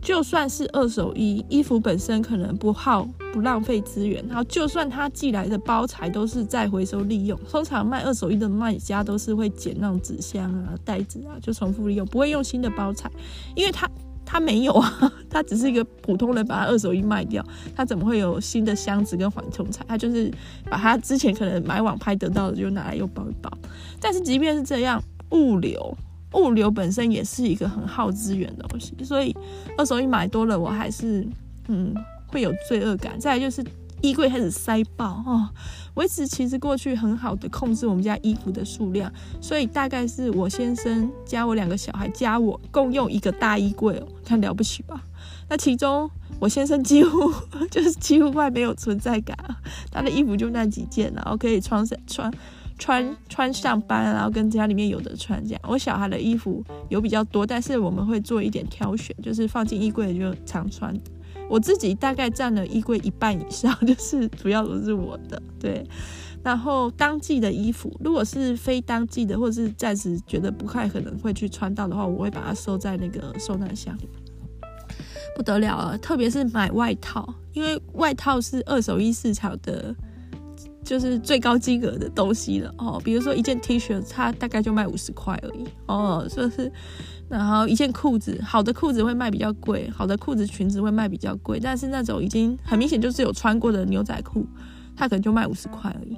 [0.00, 13.10] 就算是二手衣，衣服本身可能不耗不浪费资源，然后就算他寄来的包材都是再回收利用，通常卖二手衣的卖家都是会捡那种纸箱啊、袋子啊，就重复利用，不会用新的包材，
[13.54, 13.90] 因为他
[14.24, 19.84] 他没有啊，他只是一个普通人把他二手衣卖掉，他怎么会有新的箱子跟缓冲材？
[19.88, 20.32] 他就是
[20.70, 23.50] 把他之前可能买网拍得到的就拿来又包一包，
[24.00, 25.96] 但是即便是这样，物流。
[26.34, 29.34] 物流本身也是一个很耗资源的东西，所以
[29.76, 31.26] 二手衣买多了，我还是
[31.68, 31.94] 嗯
[32.26, 33.18] 会有罪恶感。
[33.18, 33.64] 再来就是
[34.02, 35.48] 衣柜开始塞爆哦。
[35.94, 45.02] 我一直其实过去很好的控制我们家衣服的数量，所以大概是我先生加我两个小孩加我共用一个大衣柜哦，看了不起吧？
[45.48, 47.32] 那其中我先生几乎
[47.68, 49.36] 就是几乎快没有存在感，
[49.90, 52.32] 他的衣服就那几件，然后可以穿穿
[52.78, 55.60] 穿穿上班，然后跟家里面有的穿这样。
[55.66, 60.96] 我小孩的衣服有比较多，但是我们会做一点挑选，就是放进衣柜就常穿。
[61.50, 65.84] 我自己大概占了衣柜一半以上，就是主要都是我的，对。
[66.44, 73.96] 然后当季的衣服，如果是非当季的，或者是暂时觉得不太可能会去穿到的话，我会把它收在那个收纳箱。
[75.34, 79.94] 不得了了，特别是买外套，因为外套是二手衣市场的，
[80.88, 82.98] 就是最高金额的东西了哦。
[83.04, 86.72] 比如说一件 T 恤，它大概就卖五十块而已哦，所以是。
[87.28, 94.46] 然后一件裤子，好的裤子会卖比较贵，好的裤子裙子会卖比较贵，但是那种已经很明显就是有穿过的牛仔裤，
[94.96, 96.16] 它可能就卖五十块而已。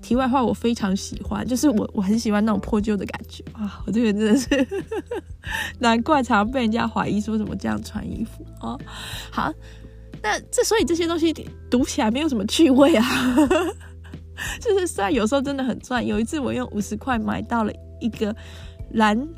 [0.00, 4.66] 题外话，我非常喜欢，就是我我很喜欢那种破旧的感觉啊，我这个真的是
[5.78, 8.76] 难怪常被人家怀疑说怎么这样穿衣服啊。
[9.30, 9.54] 好，
[10.20, 11.32] 那这所以这些东西
[11.70, 13.06] 读起来没有什么趣味啊，
[14.60, 16.06] 就是虽然有时候真的很赚。
[16.06, 18.34] 有一次我用五十块买到了一个
[18.92, 19.28] 蓝。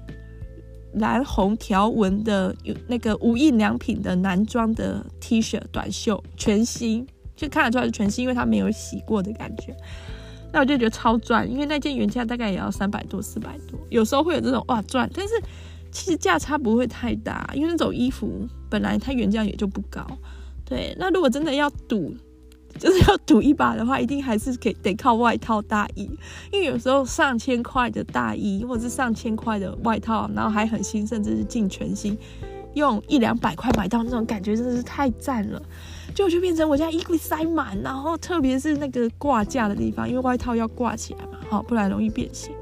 [0.98, 7.04] 蓝红条纹的有那个无印良品的男装的 T 恤短袖，全新，
[7.34, 9.76] 就看得出来是全新，因为它没有洗过的感觉。
[10.52, 15.34] 那我就觉得超赚，因为那件原价大概也要三百多、四百多，有时候会有这种哇赚，但是
[15.90, 20.06] 其实价差不会太大，因为那种衣服本来它原价也就不高。
[20.64, 22.14] 对，那如果真的要赌。
[22.78, 26.10] 就是要赌一把的话，一定还是可以得靠外套大衣，
[26.50, 32.18] 因为有时候上千块的大衣或者是上千块的外套，然后还很新，甚至是进全新，
[32.74, 35.62] 用一两百块买到那种感觉真的是太赞了。
[36.14, 42.52] 就就变成我家衣柜塞满，然后特别是那个挂架的地方，因为外套要挂起来嘛，好，不然容易变形。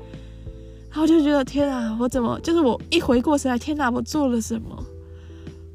[0.90, 4.84] 然后就觉得天啊，我怎么就是我一回过神来，天哪，我做了什么？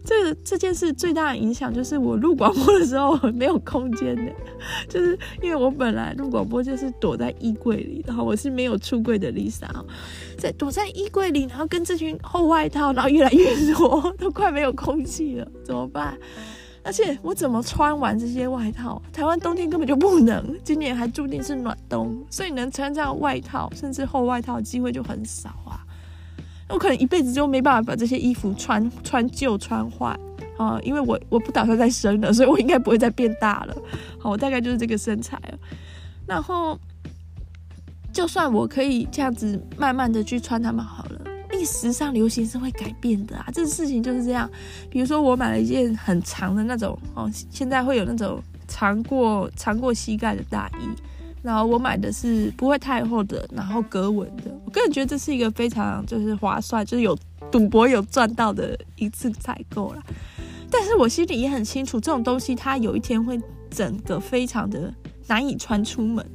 [0.08, 4.32] 这这件事最大的影响就是我录广播的时候没有空间的，
[4.88, 9.68] 就是因为我本来录广播就是躲在衣柜里，然后我是没有出柜的 Lisa，
[10.38, 16.18] 在躲在衣柜里，然后跟这群厚外套，然后越来越多，都快没有空气了，怎么办？
[16.84, 19.02] 而且我怎么穿完这些外套？
[19.12, 25.84] 台湾冬天根本就不能，今年还注定是暖冬，所以能穿上外套甚至厚外套机会就很少啊。
[26.70, 30.18] 我可能一辈子就没办法把这些衣服穿穿旧穿坏
[30.58, 33.76] 啊，因为我我不打算再生了，所以我应该不会再变大了。
[34.20, 35.58] 好，我大概就是这个身材了。
[36.26, 36.78] 然后，
[38.12, 44.50] 就算我可以这样子慢慢的去穿它们好了，历时尚流行是会改变的啊，这事情就是这样。
[44.90, 50.90] 比如说我买了一件很长的那种哦，现在会有那种长过长过膝盖的大衣。
[51.48, 54.44] 然后我买的是不会太厚的，然后格纹的。
[54.66, 57.18] 我个人觉得这是一个非常就是划算，就是有
[57.50, 60.04] 赌博有赚到的一次采购啦。
[60.70, 64.94] 但是我心里也很清楚，这种东西它有一天会整个非常的
[65.28, 66.30] 难以穿出门。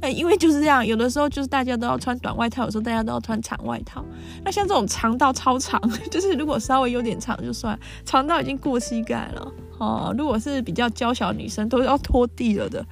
[0.00, 4.02] 哎，因为就是这样，有的时候就是大家都要穿短外套，有时候大家都要穿长外套。
[4.42, 5.78] 那像这种长到超长，
[6.10, 10.14] 就是如果稍微有点长就算，长到已经过膝盖了哦。
[10.16, 12.82] 如果是比较娇小女生，都要拖地了的。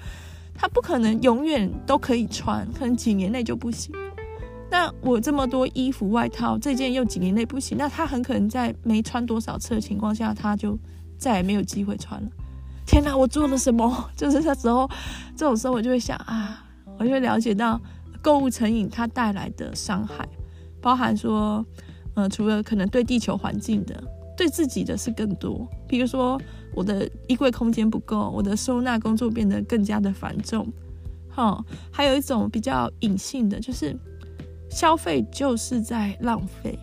[0.60, 3.94] 它不可能永远都可以穿，可能几年内就不行。
[4.68, 10.76] 那我这么多衣服外套，这件又几年内不行，那它很可能在没穿多少次的情况下，它就
[11.16, 12.28] 再也没有机会穿了。
[12.84, 13.88] 天哪，我做了什么？
[14.16, 14.90] 就是那时候，
[15.36, 16.64] 这种时候我就会想啊，
[16.98, 17.80] 我就会了解到
[18.20, 20.28] 购物成瘾它带来的伤害，
[20.82, 21.64] 包含说，
[22.14, 24.02] 呃，除了可能对地球环境的，
[24.36, 26.36] 对自己的是更多，比如说。
[26.78, 30.64] 我的衣柜空间不够，我的收纳工作变得更加的繁重。
[31.28, 33.96] 哈，还有一种比较隐性的，就是
[34.70, 36.78] 消费就是在浪费。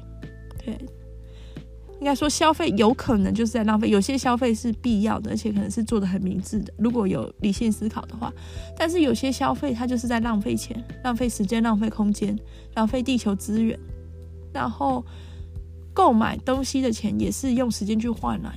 [0.65, 0.77] 对，
[1.99, 3.89] 应该说消费有可能就是在浪费。
[3.89, 6.73] 有些消费是必要的，而且可能是做的很明智的。
[6.77, 8.33] 如果有理性思考的话，
[8.77, 12.37] 但是有些消费它就是在浪费钱、浪费时间、浪费空间、
[12.73, 13.79] 浪费地球资源。
[14.51, 15.05] 然后
[15.93, 18.53] 购买东西的钱也是用时间去换来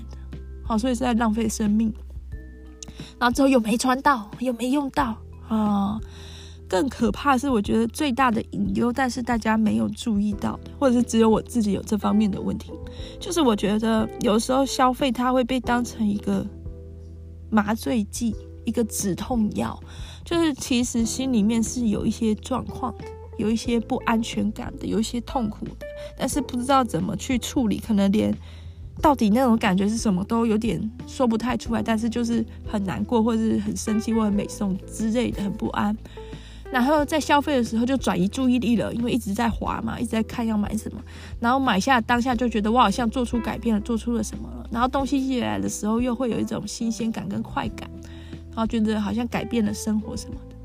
[0.69, 0.73] 的。
[0.75, 1.91] 好，所以是在浪费生命，
[3.19, 5.17] 然后之后又没穿到，又没用到
[5.49, 5.99] 啊！
[6.69, 12.71] 更可怕是，我觉得最大的隐忧，但是大家没有注意到，或者是只有我自己有这方面的问题，
[13.19, 16.47] 就是我觉得有时候消费它会被当成一个
[17.49, 19.83] 麻醉剂，一个止痛药，
[20.23, 23.05] 就是其实心里面是有一些状况的，
[23.39, 25.87] 有一些不安全感的，有一些痛苦的，
[26.19, 28.37] 但是不知道怎么去处理，可能连。
[29.01, 31.82] 到底那种感觉是什么，都有点说不太出来。
[31.82, 35.96] 但是就是很难过，或者是很生气，或者美送之类的，很不安。
[36.70, 41.01] 然后在消费的时候就转移注意力了，因为一直在滑嘛，一直在看要买什么。
[41.40, 44.68] 然后买下当下就觉得我好像做出改变了，做出了什么了。
[44.70, 47.88] 然后东西寄来的时候又会有一种新鲜感跟快感，
[48.51, 50.57] 然后觉得好像改变了生活什么的。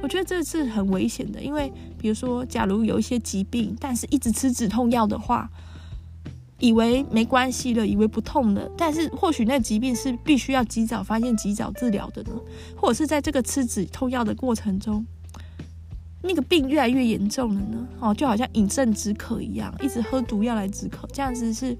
[0.00, 5.50] 我觉得这是很危险的，因为比如说，假如有一些疾病，但是一直吃止痛药的话，
[6.58, 12.30] 以为没关系了，以为不痛了，但是或许那疾病是必须要及早发现、及早治疗的呢，
[12.76, 15.04] 或者是在这个吃止痛药的过程中。
[16.20, 21.78] 那个病越来越严重了呢，哦，就好像饮鸩止渴一样，一直喝毒药来止渴，这样子是，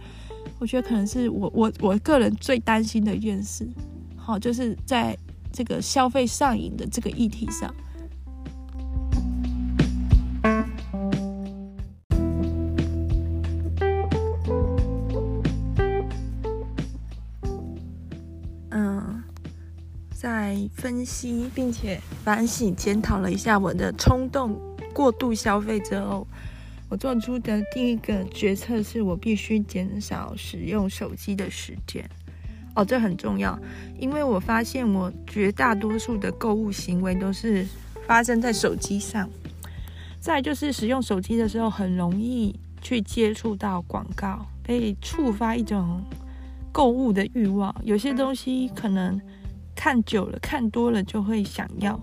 [0.61, 3.69] 我觉得可能是我我我个人最担心的一件事，
[4.17, 5.19] 好，就是在
[5.53, 7.75] 这个消费上瘾的这个议题上。
[20.89, 24.59] 分析并且反省检讨了一下我的冲动
[24.95, 26.27] 过度消费之后，
[26.89, 32.09] 我做出的第一个决策是我必须减少使用手机的时间。
[32.75, 33.59] 哦，这很重要，
[33.99, 37.67] 因为我发现我绝大多数的购物行为都是
[38.07, 39.29] 发生在手机上。
[40.19, 46.03] 再就是使用手机的时候，很容易去接触到广告，被触发一种
[46.73, 47.75] 购物的欲望。
[47.85, 49.21] 有些东西可能。
[49.79, 51.97] 看久了，看多了就会想要，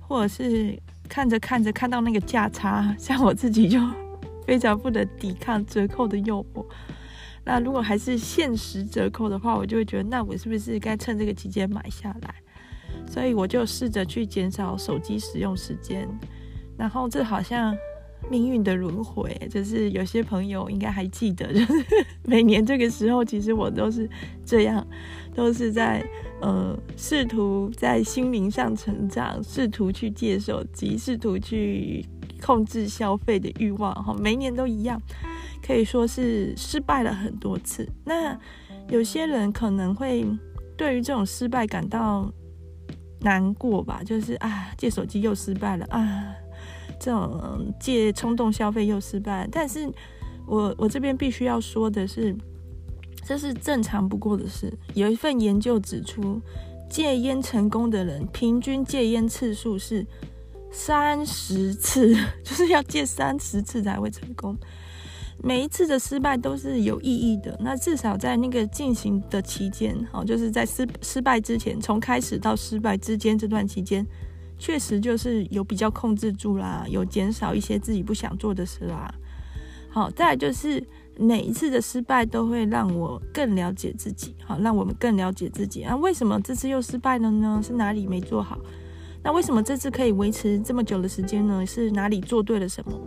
[0.00, 0.76] 或者是
[1.08, 3.78] 看着看着看到那个价差，像我自己就
[4.44, 6.66] 非常不能抵抗折扣的诱惑。
[7.44, 12.34] 那如果还是限时折扣的话，我就会觉得，那我是不是该趁这个期间买下来？
[13.06, 16.08] 所以我就试着去减少手机使用时间。
[16.76, 17.72] 然后这好像
[18.28, 21.84] 命运的轮回，就是有些朋友应该还记得，就是
[22.24, 24.10] 每年这个时候，其实我都是
[24.44, 24.84] 这样，
[25.32, 26.04] 都是在。
[26.42, 32.04] 呃，试图在心灵上成长，试图去戒手机，试图去
[32.42, 35.00] 控制消费的欲望，哈，每年都一样，
[35.64, 37.88] 可以说是失败了很多次。
[38.04, 38.36] 那
[38.88, 40.26] 有些人可能会
[40.76, 42.28] 对于这种失败感到
[43.20, 46.34] 难过吧，就是啊，戒手机又失败了啊，
[46.98, 49.48] 这种借冲动消费又失败。
[49.52, 49.88] 但是
[50.44, 52.36] 我我这边必须要说的是。
[53.24, 54.72] 这是正常不过的事。
[54.94, 56.40] 有一份研究指出，
[56.90, 60.04] 戒烟成功的人平均戒烟次数是
[60.70, 64.56] 三十次， 就是要戒三十次才会成功。
[65.42, 67.56] 每一次的失败都是有意义的。
[67.60, 74.06] 那至少在那个进行的期间，好，就是在失失败之前，从开始到失败之间这段期间，
[74.58, 79.12] 确实就是有比较控制住啦，有减少一些自己不想做的事啦。
[79.88, 80.82] 好，再就是。
[81.22, 85.94] 每一次的失败都会让我更了解自己，好，让我们更了解自己啊。
[85.96, 87.60] 为什么这次又失败了呢？
[87.64, 88.58] 是哪里没做好？
[89.22, 91.64] 那为什么这次可以维持这么久的时间呢？
[91.64, 92.98] 是哪里做对了什么？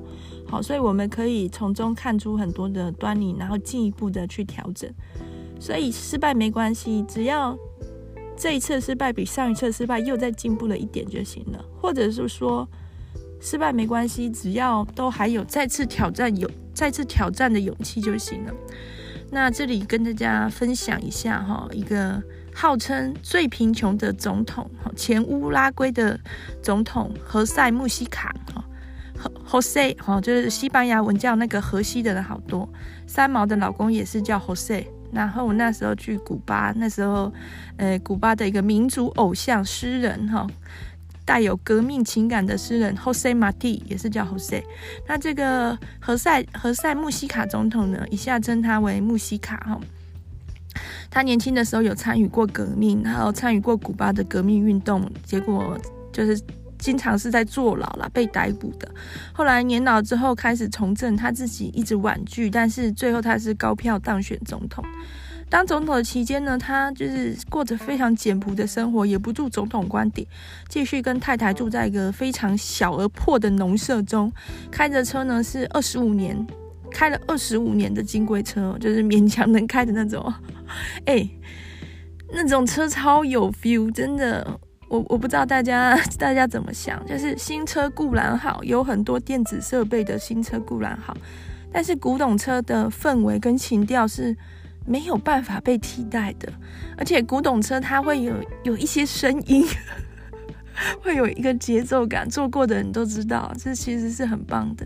[0.47, 4.89] 好，所以我们可以从中看出很多的端倪，然后进一步的去调整。
[5.59, 7.57] 所以失败没关系，只要
[8.38, 11.66] 这一次失败比上一次失败又再进步了一点就行了。
[11.82, 12.66] 或者是说
[13.41, 16.49] 失败没关系，只要都还有再次挑战有。
[16.76, 18.54] 再次挑战的勇气就行了。
[19.32, 22.22] 那这里跟大家分享一下哈，一个
[22.54, 26.20] 号称最贫穷的总统，前乌拉圭的
[26.62, 28.64] 总统何塞·穆希卡，哈，
[29.18, 32.70] 何何塞，哈，就是西班牙文叫那个荷西的人好多。
[33.08, 34.86] 三毛的老公也是叫何塞。
[35.12, 37.32] 然后我那时候去古巴，那时候，
[37.78, 40.46] 呃，古巴的一个民族偶像诗人，哈。
[41.26, 44.64] 带有革命情感的诗人 Jose Marti 也是叫 Jose。
[45.08, 49.80] 那这个何塞何塞穆希卡总统呢，以下称他为穆希卡哈。
[51.10, 55.80] 他年轻的时候有参与过革命，然后参与过古巴的革命运动，结果
[56.12, 56.40] 就是
[56.78, 58.88] 经常是在坐牢啦，被逮捕的。
[59.34, 64.84] 后来年老之后开始从政，他自己一直婉拒，但是最后他是高票当选总统。
[65.56, 70.28] 当总统的期间呢，他就是过着非常简朴的生活，也不住总统官邸，
[70.68, 74.30] 继续跟太太住在一个非常小而破的农舍中，
[74.70, 76.45] 开着车呢是二十五年，
[76.91, 80.34] 开了二十五年的金龟车，就是勉强能开的那种。
[81.08, 81.26] 哎、
[82.34, 84.45] 那种车超有 feel，真的，
[84.89, 91.16] 我我不知道大家大家怎么想，就是新车固然好，有很多电子设备的新车固然好，
[91.72, 94.36] 但是古董车的氛围跟情调是。
[94.86, 96.48] 没有办法被替代的，
[96.98, 98.34] 而且古董车它会有
[98.64, 99.66] 有一些声音，
[101.02, 104.86] 会有一个节奏感，坐过的人都知道，这其实是很棒的。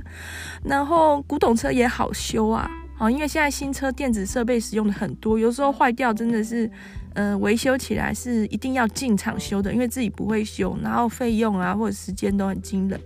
[0.63, 6.69] 然后古董车也好修啊，哦，因为现在新车电子设备使用的很多，有时候坏掉真的是，
[7.13, 12.97] 呃，维修起来是一定要进厂修的，因为自己不会修，然后费用啊或者时间都很惊人。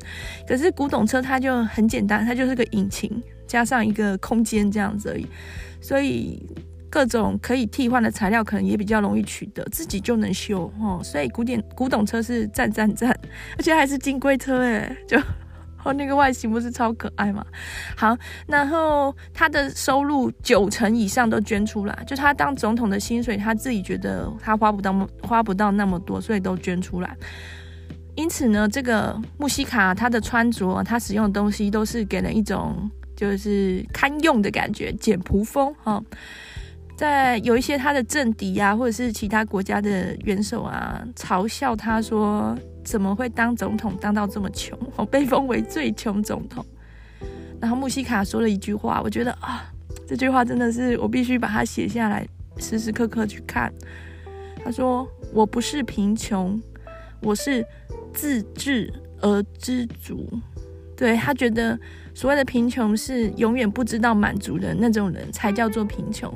[0.48, 3.10] 可是古董车它就很简单，它就是个引擎
[3.48, 5.26] 加上一个空间这样子而已，
[5.82, 6.46] 所以。
[6.94, 11.02] 各种可以替换的材料可能也比较容易取得，自己就能修哦。
[11.04, 13.10] 所以古典古董车是赞赞赞，
[13.58, 15.18] 而且还是金龟车诶，就
[15.84, 17.44] 哦那个外形不是超可爱吗？
[17.98, 18.16] 好，
[18.46, 27.18] 然后他的收入九成以上都捐出来，就他当总统的薪水，他自己觉得他花不到花不到那么多，所以都捐出来。
[28.14, 35.94] 因此呢，这个穆希卡他的穿着，他使用的东西都是给人一种就是堪用的感觉，简朴风哈。
[35.94, 36.06] 哦
[36.96, 46.66] 在有一些他的政敌啊，或者是其他国家的元首啊，嘲笑他说怎么会当总统当到这么穷，我，被封为最穷总统。
[47.60, 49.72] 然后穆希卡说了一句话，我觉得啊，
[50.08, 52.26] 这句话真的是我必须把它写下来，
[52.58, 53.74] 时时刻刻去看。
[54.64, 56.62] 他说：“我不是贫穷，
[57.22, 57.66] 我是
[58.14, 60.30] 自治而知足。”
[60.96, 61.78] 对，他觉得。
[62.14, 66.32] 所谓的贫穷是永远不知道满足的那种人才叫做贫穷，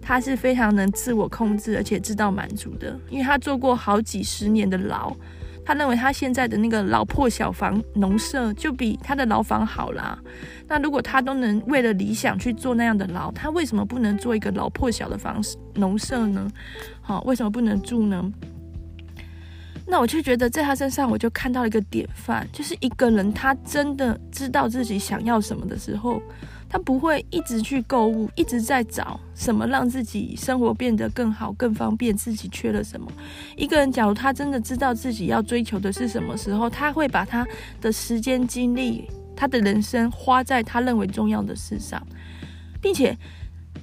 [0.00, 5.10] 他是非常能自我控制而且知道满足的，因为他做过好几十年的牢，
[5.64, 10.18] 他认为他现在的那个老破小房农舍就比他的牢房好啦。
[10.68, 15.42] 那如果他都能为了理想去做那样的牢，他为什么不能做一个老破小的房
[15.74, 16.46] 农舍呢？
[17.00, 18.30] 好，为什么不能住呢？
[19.92, 26.22] 那我就觉得在他身上，我就看到一个典范，就是一个人他真的知道自己想要什么的时候，
[26.66, 33.06] 他不会一直去购物，一直在找什么让自己生活变得更好、更方便，自己缺了什么。
[33.54, 37.46] 一个人假如他真的知道自己要追求的是什么时候，他会把他
[37.78, 42.02] 的时间、精力、他的人生花在他认为重要的事上，
[42.80, 43.14] 并且。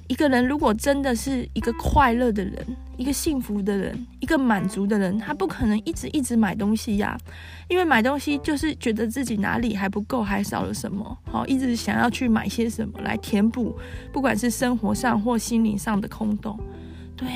[0.06, 2.54] 一个人如果真的是一个快乐的人，
[3.00, 7.16] 一个幸福的人，一个满足的人，他不可能一直一直买东西呀，
[7.66, 13.74] 因为买东西就是觉得自己哪里还不够，还少了什么，好，一直想要去买些什么来填补，
[14.12, 16.60] 不管是生活上或心灵上的空洞。
[17.16, 17.26] 对，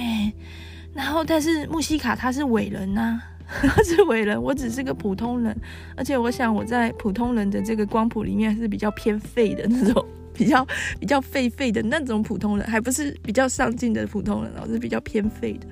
[0.92, 5.56] 然后但是穆西卡他是伟人呐，他是伟人，我只是个普通人，
[5.96, 10.06] 而且我想我在普通人的这个光谱里面是比较偏废的那种。
[10.34, 10.66] 比较
[11.00, 15.66] 比较废废的那种普通人，还不是比较上进的普通人，而是比较偏废的。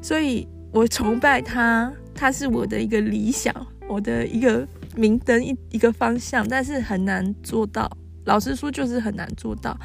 [0.00, 3.54] 所以我崇拜他，他是我的一个理想，
[3.88, 4.66] 我的一个
[4.96, 7.90] 明灯，一一个方向，但是很难做到。
[8.24, 9.76] 老实说，就是很难做到。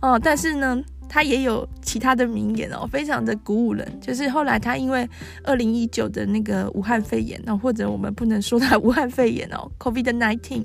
[0.00, 3.86] 哦，但是呢，他也有其他的名言哦，非常的鼓舞人。
[4.00, 5.08] 就是后来他因为
[5.44, 10.64] 二零一九的那个武汉肺炎，哦，或者我们不能说他武汉肺炎哦，COVID-19。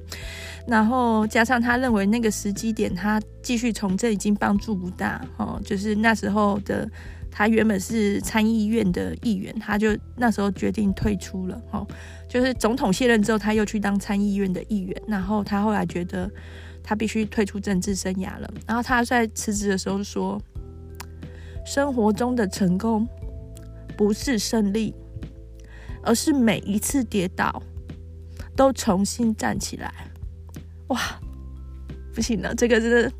[0.67, 5.59] 然后加上他认为那个时机点，他继续从政已经帮助不大哦。
[5.65, 6.87] 就是那时候的
[7.31, 11.87] 他原本是参议院的议员，他就那时候决定退出了哦。
[12.27, 15.01] 就是总统卸任之后，他又去当参议院的议员。
[15.07, 16.29] 然后他后来觉得
[16.89, 18.51] 他必须退出政治生涯了。
[18.65, 20.41] 然后他在辞职的时候说
[21.63, 23.07] ：“生活中的成功
[23.95, 24.95] 不是胜利，
[26.01, 27.61] 而是每一次跌倒
[28.55, 29.93] 都重新站起来。”
[30.89, 30.99] 哇，
[32.11, 33.11] 不行了，这个真的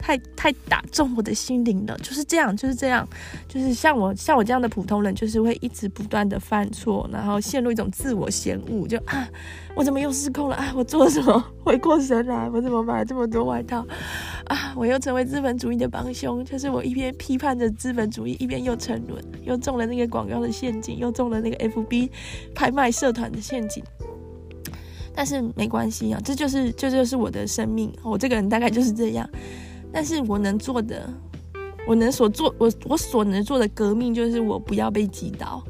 [0.00, 1.96] 太太打中我的心灵了。
[1.98, 3.06] 就是这样，就是这样，
[3.46, 9.28] 就是像我像我这样的普通人，就是会一直不断的犯错，然后陷入一种自我嫌恶，就啊，
[9.74, 10.72] 我怎么又失控了啊？
[10.74, 11.44] 我做了什么？
[11.62, 13.86] 回过神来，我怎么买了这么多外套
[14.46, 14.72] 啊？
[14.74, 22.08] 我又成为资本主义的帮凶，就是我一边批判着资本主义，一边又沉沦，又中了那个广告的陷阱，又中了那个 FB
[22.54, 23.84] 拍卖社团的陷阱。
[25.12, 29.28] 但是没关系啊，这就是这就是我的生命，我这个人大概就是这样。
[29.92, 31.08] 但是我能做的，
[31.86, 35.62] 我能所做，我我所能做的革命，就是我不要被击倒。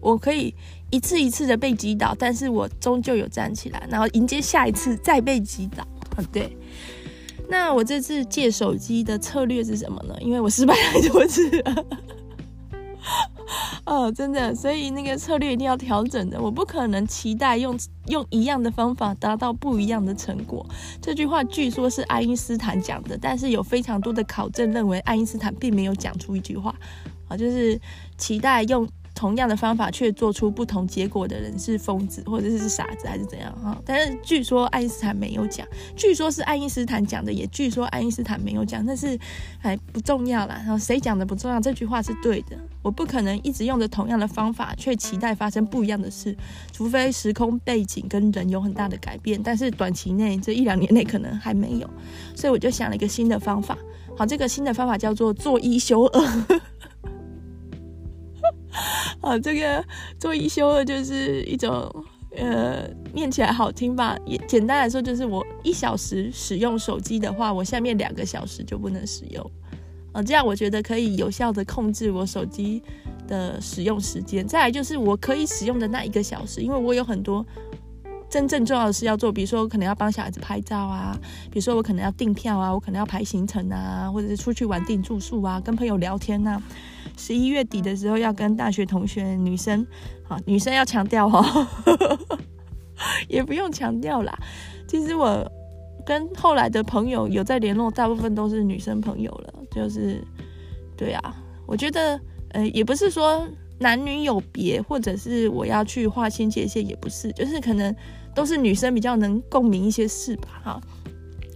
[0.00, 0.52] 我可以
[0.90, 5.86] 一次一次的被击倒，但是我终究有站起来，然后迎接下一次再被击倒。
[6.32, 6.56] 对。
[7.48, 10.16] 那我这次借手机的策略是什么呢？
[10.20, 11.84] 因为我失败太多次了。
[13.84, 16.40] 哦，真的，所以那个策略一定要调整的。
[16.40, 17.76] 我不可能期待用
[18.06, 20.64] 用一样的方法达到不一样的成果。
[21.00, 26.74] 这句话据说是爱因斯坦讲的，但是有非常多的考证认为爱因斯坦并没有讲出一句话
[27.28, 27.80] 啊，就是
[28.16, 33.80] 期待用同样的方法却做出不同结果的人是疯子，或者是傻子，还是怎样哈？
[33.84, 39.18] 但是据说爱因斯坦没有讲，据说是爱因斯坦讲的，也据说爱因斯坦没有讲，但是
[39.58, 40.56] 还不重要啦。
[40.64, 42.56] 然后谁讲的不重要，这句话是对的。
[42.82, 46.36] 我不可能一直用着同样的方法，却期待发生不一样的事，
[46.72, 49.40] 除非时空背景跟人有很大的改变。
[49.42, 51.88] 但是短期内这一两年内可能还没有，
[52.34, 53.78] 所以我就想了一个新的方法。
[54.16, 56.60] 好，这个新的方法叫做做一休二。
[59.20, 59.84] 啊，这个
[60.18, 62.04] 做一休二就是一种，
[62.36, 64.16] 呃，念起来好听吧？
[64.24, 69.50] 也简单来说，就是我一小时使用手机的话，我下面两个小时就不能使用。
[70.12, 72.82] 呃，这样我觉得可以有效的控制我手机
[73.26, 74.46] 的使用时间。
[74.46, 77.44] 再来就是我可以使用的那一个小时，因为我有很多
[78.32, 81.14] 真正重要的事要做，比如说我可能要帮小孩子拍照啊，
[81.50, 86.58] 比如说我可能要订票啊，我可能要排行程啊，或者是出去玩订住宿啊，跟朋友聊天啊。
[87.18, 89.86] 十一月底的时候要跟大学同学女生，
[90.28, 91.44] 啊，女生要强调哦，
[93.28, 94.32] 也不用强调啦。
[94.88, 95.46] 其实我
[96.06, 99.52] 跟后来的朋友有在联络，大部分都是女生朋友了。
[99.70, 100.24] 就是，
[100.96, 102.18] 对啊，我觉得，
[102.52, 103.46] 呃，也不是说
[103.78, 107.94] 男女有别，或者是我要去划清界限，也不是，就是可能
[108.34, 110.60] 都是女生比较能共鸣一些事吧。
[110.64, 110.80] 哈，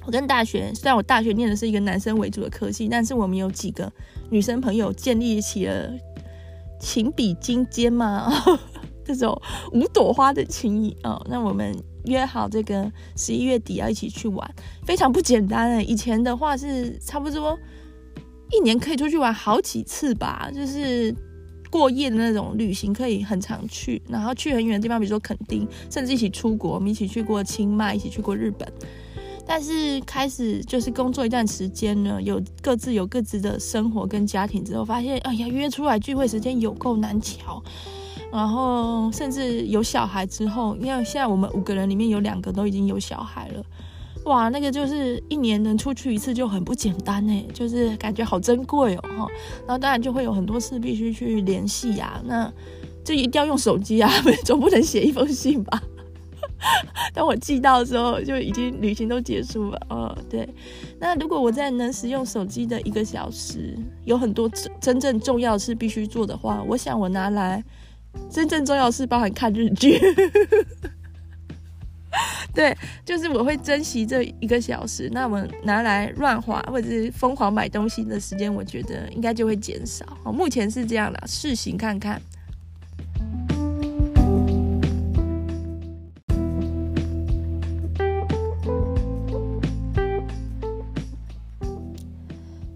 [0.04, 3.92] 我跟大学，虽然我大学念的是一个男生为主的科系，但是我们有几个。
[4.28, 5.88] 女生朋友建立起了
[6.80, 8.28] 情比金坚嘛，
[9.06, 9.40] 这种
[9.72, 11.24] 五朵花的情谊哦。
[11.30, 11.72] 那我们
[12.06, 14.54] 约好这个十一月底要一起去玩，
[14.84, 15.82] 非常不简单哎。
[15.82, 17.56] 以前的话是差不多
[18.50, 21.14] 一年可以出去玩好几次吧，就是
[21.70, 26.74] 过夜的那种旅行，可以很常去，然后去很远的地方，比如说垦丁，甚至一起出国。
[26.74, 28.70] 我们一起去过清迈，一起去过日本。
[29.48, 37.62] 但是开始就是工作一段时间呢，有各自有各自的生活跟家庭之后，发现哎呀，约出来聚会时间有够难乔，
[38.32, 43.64] 然后甚至有小孩之后，因为现在我们五个人里面有两个都已经有小孩了，
[44.26, 49.28] 哇，那个就是一年能出去一次就很不简单哎，就是感觉好珍贵哦，
[49.66, 52.52] 然后当然就会有很多事必须去联系呀，那
[53.04, 54.10] 就一定要用手机啊，
[54.44, 55.82] 总不能写一封信吧。
[57.14, 59.86] 当我寄到的时候，就已经旅行都结束了。
[59.90, 60.48] 哦，对。
[60.98, 67.62] 那如果我在能使用手机的一个小时，有很多真真正重要的事必须做的话，我想我拿来
[68.30, 70.00] 真正重要的事包含看日剧。
[72.54, 75.10] 对，就是我会珍惜这一个小时。
[75.12, 80.04] 那我拿来乱花或者是疯狂买东西的时间，我觉得应该就会减少。
[80.24, 82.20] 哦，目前是这样的，试行看看。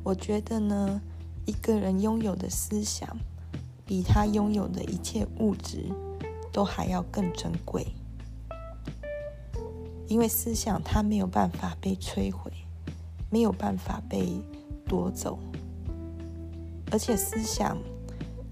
[0.02, 1.00] 我觉得呢，
[1.46, 3.08] 一个人拥有的思想，
[3.86, 5.86] 比他拥有的一切物质
[6.52, 7.86] 都还要更珍贵。
[10.10, 12.50] 因为思想它没有办法被摧毁，
[13.30, 14.42] 没有办法被
[14.84, 15.38] 夺走，
[16.90, 17.78] 而且思想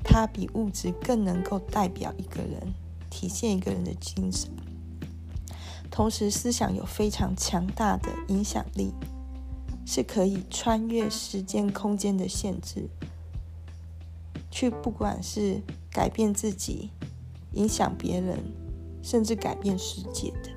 [0.04, 2.72] 它比物质更能够代表一个人，
[3.10, 4.48] 体现一个人的精神。
[5.90, 8.94] 同时，思想有非常强大的影响力。
[9.90, 12.90] 是可以穿越时间空间的限制，
[14.50, 16.90] 去不管是改变自己、
[17.52, 18.38] 影响别人，
[19.02, 20.47] 甚至改变世界的。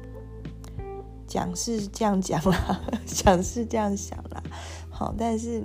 [1.32, 4.44] 讲是这样讲啦， 想是这样想啦。
[4.90, 5.64] 好，但是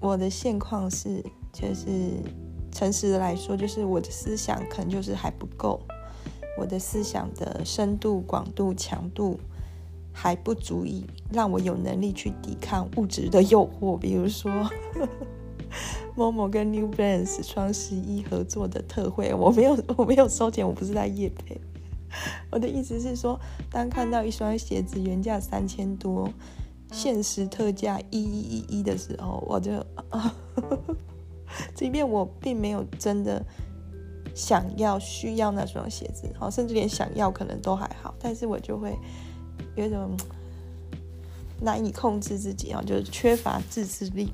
[0.00, 2.12] 我的现况是，就是
[2.70, 5.78] 诚实的来说，就是我的思想可能就是还不够，
[6.58, 9.38] 我的思想的深度、广度、强度。
[10.14, 14.52] 还不足以让我有能力去抵抗物质的诱惑，比如说，
[16.14, 21.58] Momo 跟 New Balance 双十一合作的特惠，我没有我没有收钱，我不是在业配。
[22.50, 23.38] 我的意思是说，
[23.70, 26.28] 当看到一双鞋子原价三千多，
[26.90, 29.72] 限时特价一一一一的时候，我就，
[31.74, 33.44] 即便我并没有真的
[34.34, 38.96] 想要需要那双鞋子，好，甚至连想要可能都还好，但是我就会。
[39.74, 40.14] 有一种
[41.58, 44.30] 难以控制自己啊，就是缺乏自制力。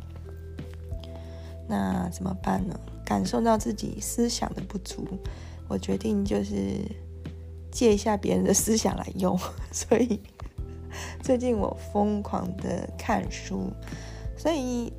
[1.68, 2.74] 那怎么办呢？
[3.04, 5.06] 感受到自己思想的不足，
[5.68, 6.80] 我决定就是
[7.78, 9.38] 借一下别人的思想来用。
[9.70, 10.20] 所以
[11.22, 13.70] 最近我疯狂的看书，
[14.36, 14.92] 所以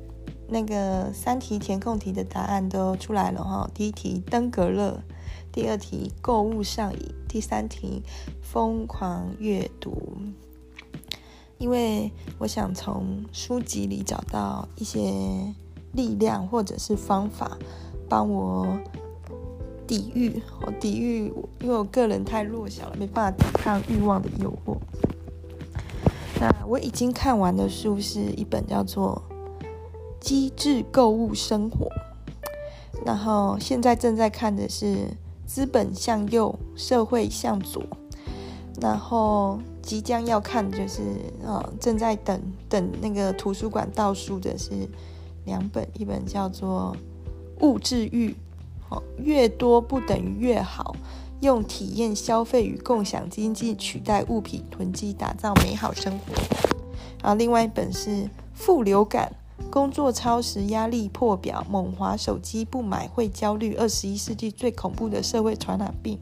[0.48, 3.70] 那个三题填空题的答案都出来了哈。
[3.74, 4.98] 第一题登革热，
[5.52, 8.02] 第二题购物上瘾，第三题。
[8.40, 10.16] 疯狂阅读，
[11.58, 15.54] 因为我想从书籍里找到一些
[15.92, 17.58] 力量或者是方法，
[18.08, 18.66] 帮我
[19.90, 21.24] 抵御，我抵御，
[21.60, 24.76] 因为我个人太弱小了，没办法抵抗欲望的诱惑。
[26.38, 29.20] 那我已经看完的书是一本叫做
[30.20, 31.86] 《机智购物生活》，
[33.04, 34.86] 然后现在正在看的是
[35.44, 37.82] 《资本向右，社会向左》，
[38.80, 41.00] 然后即将要看的就是
[41.44, 44.70] 呃，正在等等那个图书馆倒数的是
[45.46, 46.96] 两本，一本叫做
[47.66, 48.28] 《物质欲》，
[49.18, 50.94] 越多不等于越好。
[51.40, 56.34] 用体验消费与共享经济取代物品囤积，打造美好生活。
[57.22, 58.10] 然后另外一本是
[58.52, 59.32] 《负流感》，
[59.70, 63.74] 工作超时，压力破表，猛滑手机，不买会焦虑。
[63.74, 66.18] 二十一世纪最恐怖的社会传染病，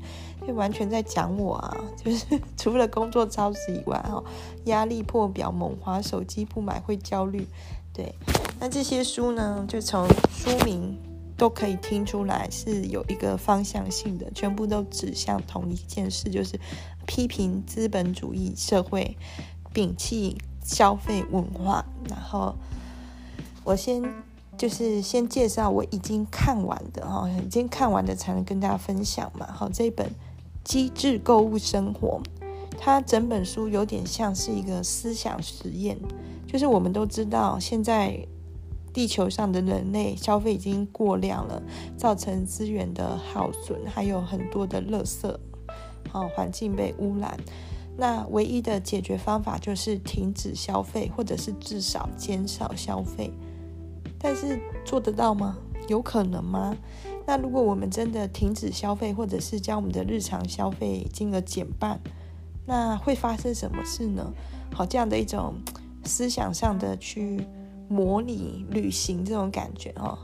[0.47, 1.77] 就完全在讲我啊！
[2.05, 4.23] 就是除了工作超时以外，哈，
[4.66, 7.45] 压力破表，猛滑手机，不买会焦虑。
[7.93, 8.14] 对，
[8.61, 10.97] 那这些书呢，就从书名。
[11.39, 16.59] 都可以听出来是有一个方向性的，全部都指向同一件事，就是
[17.07, 19.16] 批评资本主义社会，
[19.72, 21.86] 摒弃消费文化。
[22.11, 22.57] 然后
[23.62, 24.03] 我先
[24.57, 29.47] 就是先介绍我已经看完的哈，已经看完的才能跟大家分享嘛。
[29.53, 30.07] 好，这本
[30.64, 32.20] 《机智购物生活》，
[32.76, 35.97] 它整本书有点像是一个思想实验，
[36.49, 38.26] 就是我们都知道现在。
[38.93, 41.62] 地球上的人类消费已经过量了，
[41.97, 45.34] 造成资源的耗损，还有很多的垃圾，
[46.11, 47.39] 好，环境被污染。
[47.97, 53.32] 那唯一的解决方法就是停止消费，或者是至少减少消费。
[54.18, 55.59] 但是做得到吗？
[55.89, 56.76] 有可能吗？
[57.26, 62.01] 那如果我们真的停止消费，或者是将我们的日常消费金额减半，
[62.66, 64.32] 那会发生什么事呢？
[64.72, 65.55] 好，这样的一种
[66.05, 67.47] 思想上的去。
[67.89, 70.18] 模拟旅行这种感觉哦，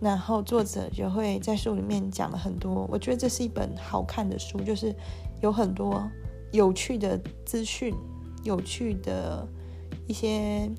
[0.00, 4.94] 然后作者就会在书里面讲了很多，我觉得这是一本好看的书，就是
[5.40, 6.06] 有很多
[6.52, 7.94] 有趣的资讯，
[8.44, 9.46] 有趣的
[10.06, 10.70] 一些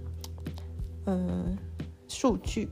[1.05, 1.57] 嗯
[2.07, 2.69] 数据，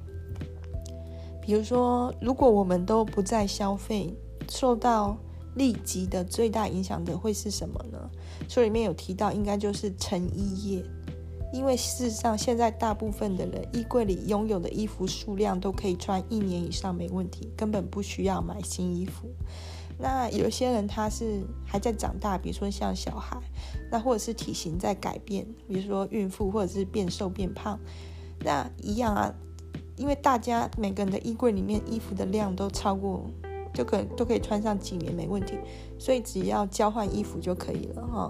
[1.41, 4.15] 比如说，如果我们都不再消费，
[4.49, 5.17] 受到
[5.55, 8.09] 立即的最大影响的会是什么呢？
[8.47, 10.85] 书里面有提到，应该就是成衣业。
[11.53, 19.27] 因为事实上，现在大部分的人衣柜里拥有的衣服数量都可以穿一年以上没问题，根本不需要买新衣服。
[19.99, 23.37] 那有些人他是还在长大，比如说像小孩，
[23.91, 27.79] 那或者是体型在改变，比如说孕妇或者是变瘦变胖，
[28.43, 29.33] 那一样啊。
[29.95, 33.25] 因为大家每个人的衣柜里面衣服的量都超过，
[33.73, 35.57] 就可都可以穿上几年没问题，
[35.97, 38.29] 所以只要交换衣服就可以了哈。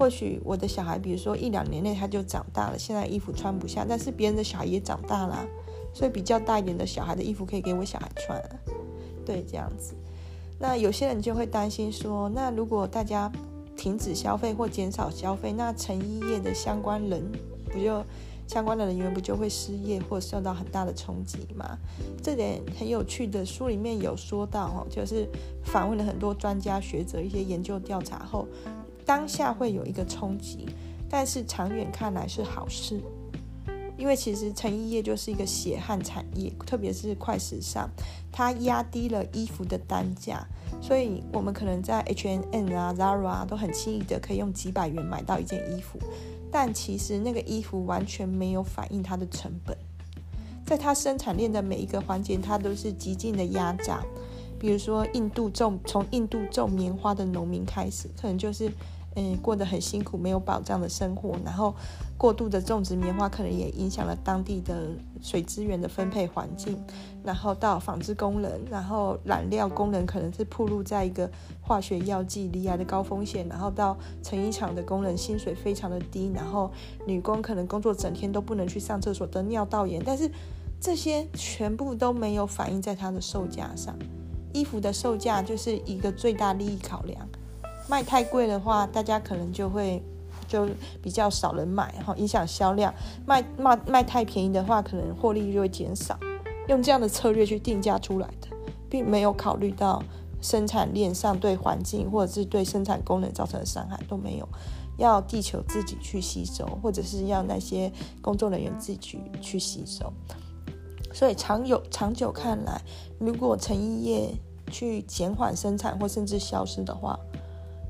[0.00, 5.46] 或许我的小孩，比如说一两年内他就长大了，现在衣服穿不下，但是别人的小孩也长大了，
[5.92, 8.42] 所以比较大一点的小孩的衣服可以给我小孩穿，
[9.26, 9.92] 对，这样子。
[10.58, 13.30] 那有些人就会担心说，那如果大家
[13.76, 17.22] 停止消费或减少消费，那成衣业的相关人
[17.70, 18.02] 不就
[18.46, 21.76] 相关的人员不就会失业或受到很大的冲击吗？
[22.22, 25.28] 这点很有趣的，书里面有说到哦，就是
[25.62, 28.48] 访问了很多专家学者，一些研究调查后。
[29.04, 30.66] 当下会有一个冲击，
[31.08, 33.00] 但是长远看来是好事，
[33.96, 37.88] 因为其实成衣业就是一个血汗产业，特别是快时尚，
[38.30, 40.46] 它压低了衣服的单价，
[40.80, 45.98] 所以我们可能在 H N N 啊、Zara 啊都很轻易的可以用几百元买到一件衣服，
[46.50, 49.76] 但其实那个衣服完全没有反映它的成本，
[50.64, 54.02] 在它生产链的每一个环节，它都是极尽的压榨，
[54.60, 58.70] 比如说印度种从印度种棉花的农民开始，可能就是。
[59.16, 61.74] 嗯，过得很辛苦，没有保障的生活，然后
[62.16, 64.86] 过度的种植棉花，可能也影响了当地的
[65.20, 66.80] 水资源的分配环境。
[67.24, 71.28] 然后到纺织工人，然后染料工人可能是暴露在一个
[71.60, 73.44] 化学药剂、离癌的高风险。
[73.48, 76.70] 然后到成衣厂的工人，薪水非常的低，然后
[77.04, 80.00] 女工可能工作整天都不能去上厕所，得尿道炎。
[80.06, 80.30] 但是
[80.80, 83.98] 这些全部都没有反映在它的售价上。
[84.52, 87.28] 衣服的售价就是一个最大利益考量。
[87.88, 90.02] 卖太贵的话，大家可能就会
[90.46, 90.68] 就
[91.02, 92.94] 比较少人买，哈，影响销量。
[93.26, 96.18] 卖卖卖太便宜的话，可能获利就会减少。
[96.68, 98.48] 用这样的策略去定价出来的，
[98.88, 100.00] 并没有考虑到
[100.40, 104.48] 生产链上对环境或者是对生产功能造成的伤害都没有，
[104.96, 107.90] 要地球自己去吸收，或者是要那些
[108.22, 110.12] 工作人员自己，去吸收。
[111.12, 112.80] 所以长有长久看来，
[113.18, 114.34] 如果成衣业
[114.70, 117.18] 去减缓生产或甚至消失的话，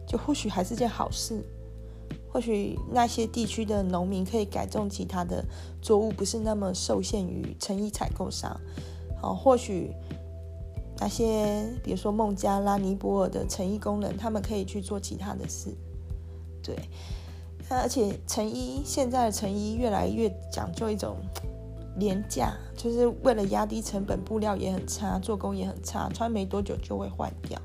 [0.07, 1.45] 就或许还是件好事，
[2.33, 5.45] 或许那些地区的农民可以改种其他的
[5.83, 8.59] 作物，不是那么受限于成衣采购商。
[9.21, 9.93] 好，或许
[10.99, 15.75] 那些比如说孟加拉、尼泊尔的成衣工人，他们可以去做其他的事。
[16.63, 16.77] 对，
[17.69, 21.17] 而且成衣现在的成衣越来越讲究一种
[22.01, 27.57] 廉价，就是为了压低成本，布料也很差，做工也很差，穿没多久就会坏掉。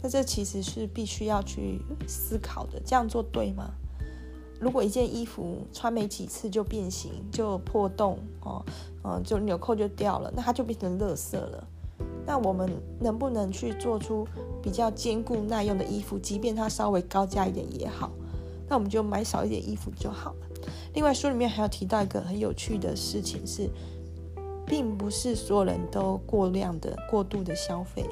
[0.00, 1.78] 那这其实是必须要去
[2.08, 3.70] 思考的，这样做对吗？
[4.58, 8.64] 如果一件衣服穿没几次就变形、就破洞哦，
[9.02, 11.66] 嗯，就纽扣就掉了，那它就变成垃圾了。
[12.26, 12.70] 那我们
[13.00, 14.26] 能不能去做出
[14.62, 18.10] 比较坚固耐用的衣服，即便它稍微高价一点也好？
[18.68, 20.46] 那我们就买少一点衣服就好了。
[20.94, 23.68] 另外，书里面还要提到一个很有趣的事情是，
[24.66, 28.04] 并不是所有人都过量的、过度的消费。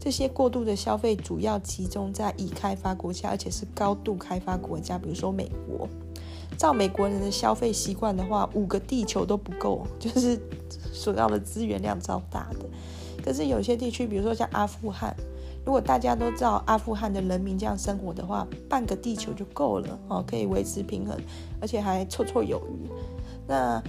[0.00, 5.88] 这些过度的消费主要集中在已开发国家，而且是高度开发国家，比如说美国。
[6.56, 10.40] 照美国人的消费习惯的话，五个地球都不够， 就是
[10.92, 12.66] 所要的资源量超大的。
[13.22, 15.14] 可是有些地区，比如说像阿富汗，
[15.68, 21.14] 如果大家都知道阿富汗的人民这样生活的话，半个地球就够了哦，可以维持平衡，
[21.60, 22.88] 而且还绰绰有余。
[23.46, 23.82] 那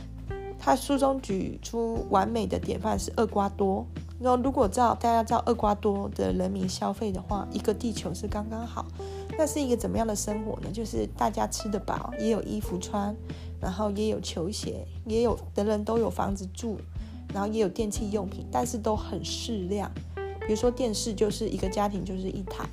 [0.60, 3.86] 他书中举出完美的典范是厄瓜多。
[4.20, 8.86] 那如果照大家知道厄瓜多的人民消费的话，一个地球是刚刚好。
[9.38, 10.70] 那是一个怎么样的生活呢？
[10.74, 13.16] 就是大家吃得饱，也有衣服穿，
[13.62, 16.78] 然后也有球鞋，也有的人都有房子住，
[17.34, 19.90] 然后也有电器用品，但是都很适量。
[20.50, 22.68] 比如说电视就是一个家庭就是一台，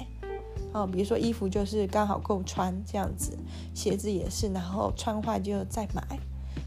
[0.72, 3.36] 哦，比如说衣服就是刚好够穿这样子，
[3.74, 6.02] 鞋子也是，然后穿坏就再买。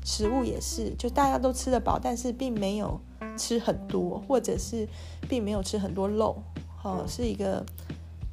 [0.05, 3.01] 食物也是，就大家都吃得饱，但是并没有。
[3.37, 4.87] 吃很多，或者是
[5.29, 6.43] 并没有吃很多肉，
[6.83, 7.65] 哦，是一个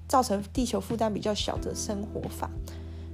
[0.08, 2.50] 造成地球负担比较小的生活法。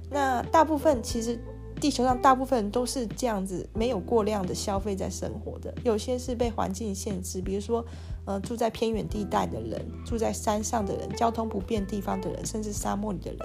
[0.09, 1.39] 那大部分其实
[1.83, 5.75] 地球上大部分都是这样子，没有过量的消费在生活的。
[5.83, 7.83] 有些是被环境限制，比如说，
[8.23, 13.39] 呃，住在偏远地带的人，住在山上的人，交通不便地方的人，甚至沙漠里的人。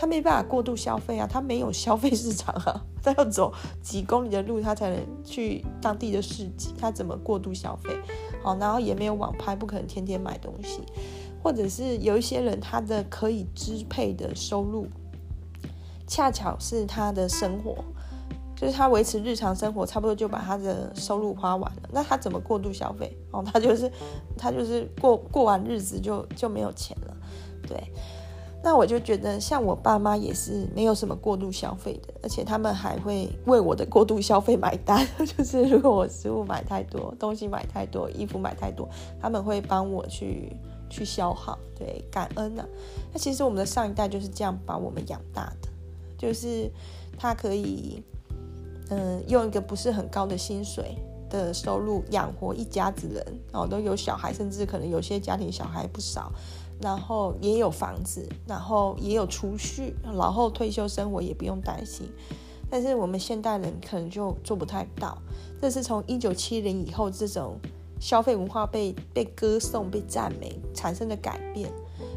[0.00, 7.96] 他没办法过度消费啊，他没有消费市场啊， 他要走几公里的路，他才能去当地的市集，他怎么过度消费？
[8.42, 10.80] 好，然后也没有网拍，不可能天天买东西，
[11.40, 14.88] 或者是有一些人，他的可以支配的收入，
[16.10, 17.76] 恰巧是他的生活，
[18.56, 23.16] 就是他维持日常生活，差不多就把他的收入花完了，那他怎么过度消费？
[23.30, 23.88] 哦，他就是
[24.36, 27.16] 他就是过过完日子就就没有钱了，
[27.68, 27.80] 对。
[28.62, 35.08] 那我就觉得，像我爸妈也是没有什么过度消费的，而且他们还会为我的过度消费买单。
[35.24, 38.86] 就是如果我食物买太多，东西买太多，衣服买太多，
[39.18, 40.54] 他们会帮我去
[40.90, 42.62] 去消耗，对，感恩呐、
[43.14, 45.68] 那其实我们的上一代就是这样把我们养大的，
[46.20, 46.70] 就是
[47.18, 48.02] 他可以，
[48.90, 50.94] 嗯、用一个不是很高的薪水
[51.30, 56.30] 的收入养活一家子人，哦，都有小孩，甚至可能有些家庭小孩不少。
[56.82, 62.10] 然后也有房子，然后也有储蓄，然后退休生活也不用担心。
[62.70, 65.18] 但是我们现代人可能就做不太到。
[65.60, 67.58] 这是从一九七零以后这种
[68.00, 71.70] 消费文化被被歌颂、被赞美产生的改变，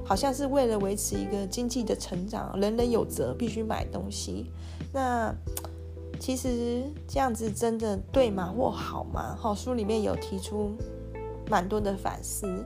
[0.05, 4.51] 好像是为了维持一个经济的成长，人人有责，必须买东西。
[4.91, 5.33] 那
[6.19, 8.53] 其实这样子真的对吗？
[8.55, 9.35] 或好吗？
[9.39, 10.71] 好，书里面有提出
[11.49, 12.65] 蛮多的反思。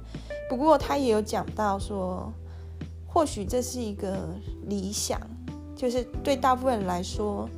[0.50, 2.32] 不过他也有讲到说，
[3.08, 4.30] 或许这是一个
[4.68, 5.20] 理想，
[5.76, 7.50] 就是对大部分人来说，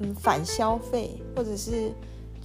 [0.00, 1.92] 嗯，反消费或者是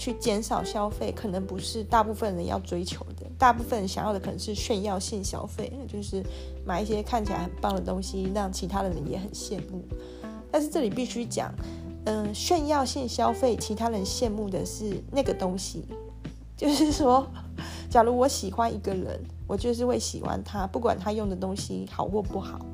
[0.01, 3.27] 去减少消费，可能不是大部分人要追求的。
[3.37, 6.23] 大部分人想要的可能是炫耀性消费，就是
[6.65, 9.83] 买一些看起来很棒的东西，让其他的人也很羡慕。
[10.49, 11.53] 但是这里必须讲，
[12.05, 15.85] 嗯，炫耀性消费，其他人羡慕的是那个东西，
[16.57, 17.27] 就是说。
[17.91, 22.65] 假如我喜欢一个人，我就是会喜欢他，不管他用的东西好或不好。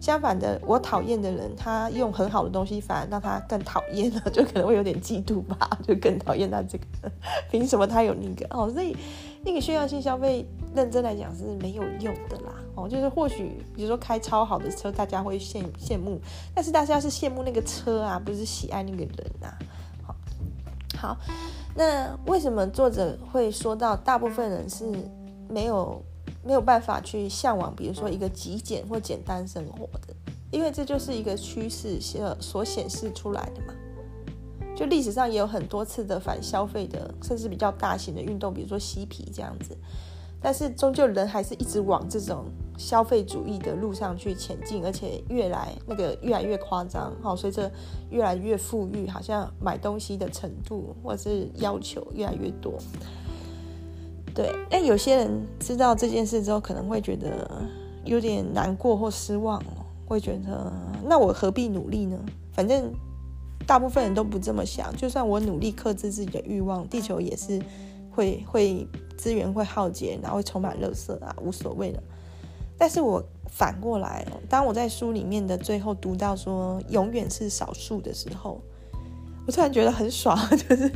[0.00, 6.84] 相反的，我讨厌的人，他用很好的东西，反而让他更讨厌了，就可能会有点嫉妒吧，就更讨厌他这个。
[7.50, 8.46] 凭什么他有那个？
[8.50, 8.96] 哦，所以
[9.44, 12.54] 那个炫耀性消费，认真来讲是没有用的啦。
[12.74, 16.18] 哦，就是或许比如说开超好的车，大家会羡羡慕，
[16.54, 19.52] 但是大家是羡慕那个车啊，不是喜爱那个人啊。
[20.02, 20.16] 好，
[20.96, 21.16] 好。
[21.74, 24.84] 那为什么作者会说到大部分人是
[25.48, 26.02] 没有
[26.42, 30.14] 没有办法去向往，比如说一个极简或简单生活的？
[30.50, 33.74] 因为这就是一个趋势所所显示出来的嘛。
[34.76, 39.76] 就历史上也有很多次的反消费的，甚至比较大型的运动，比如说嬉皮这样子。
[40.42, 42.46] 但是终究人还是一直往这种
[42.78, 47.14] 消费主义的路上去前进，而且越来那个越来越夸张。
[47.20, 47.70] 好，随着
[48.08, 52.78] 越来越富裕，好像买东西的程度或是要求越来越多。
[54.34, 57.62] 对，但有些人知道这件事之后，可能会觉得
[58.04, 59.62] 有点难过或失望，
[60.06, 60.72] 会觉得
[61.04, 62.18] 那我何必努力呢？
[62.52, 62.92] 反正
[63.66, 67.60] 大部分人都不这么想，就算我努力克制自己的欲望，地球也是
[68.10, 72.02] 会会资源会耗竭，然后会充满垃圾啊，无所谓的。
[72.78, 78.60] 但是我反过来，当我在书里面的最后读到说永远是少数的时候，
[79.46, 80.90] 我突然觉得很爽，就是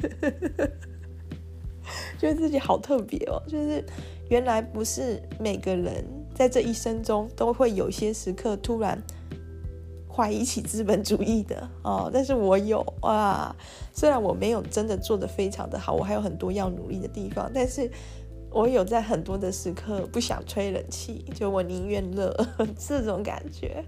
[2.18, 3.84] 觉得自己好特别哦，就是
[4.28, 6.04] 原来不是每个人
[6.34, 9.00] 在这一生中都会有些时刻突然
[10.08, 13.54] 怀疑起资本主义的哦，但是我有啊，
[13.92, 17.90] 虽然我没有真的做得非常的好，我还有很多要努力的地方，但是。
[18.56, 22.32] 我有在很多的时刻不想吹冷气，就我宁愿热
[22.78, 23.84] 这种感觉，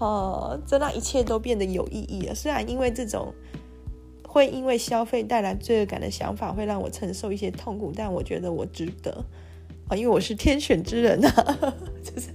[0.00, 2.34] 哦，这让一切都变得有意义了。
[2.34, 3.32] 虽然因为这种
[4.32, 9.24] 会因为消费带来罪恶感的想法会让我承受一些痛苦，但我觉得我值得
[9.88, 12.28] 啊，因为我是天选之人啊， 就是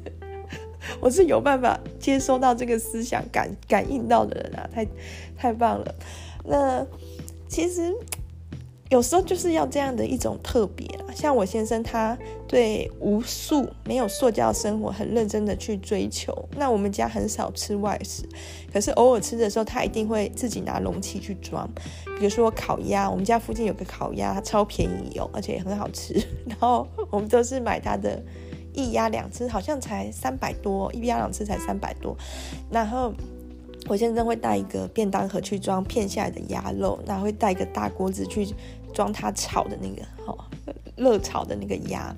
[0.99, 4.85] 我是有办法接收到这个思想感感应到的人啊，太
[5.37, 5.95] 太棒了。
[6.43, 6.85] 那
[7.47, 7.95] 其实。
[8.89, 12.15] 有时候就是要这样的一种特别啦，像我先生，他
[12.47, 16.47] 对无塑、没有塑胶生活很认真的去追求。
[16.55, 18.23] 那我们家很少吃外食，
[18.71, 21.67] 可是偶尔吃的时候，他一定会自己拿容器去装。
[22.19, 26.13] 比如说烤鸭，我们家附近有个烤鸭，超便宜哦，而且也很好吃。
[26.45, 28.21] 然后我们都是买他的
[28.73, 32.15] 一鸭两吃，好像才三百多，一鸭两吃才三百多。
[32.69, 33.11] 然后。
[33.87, 38.47] 我先生会带一个便当盒去装片下来的鸭肉，然后会带一个大锅子去
[38.95, 40.35] 装他炒的那个哦，
[40.95, 42.15] 热炒的那个鸭。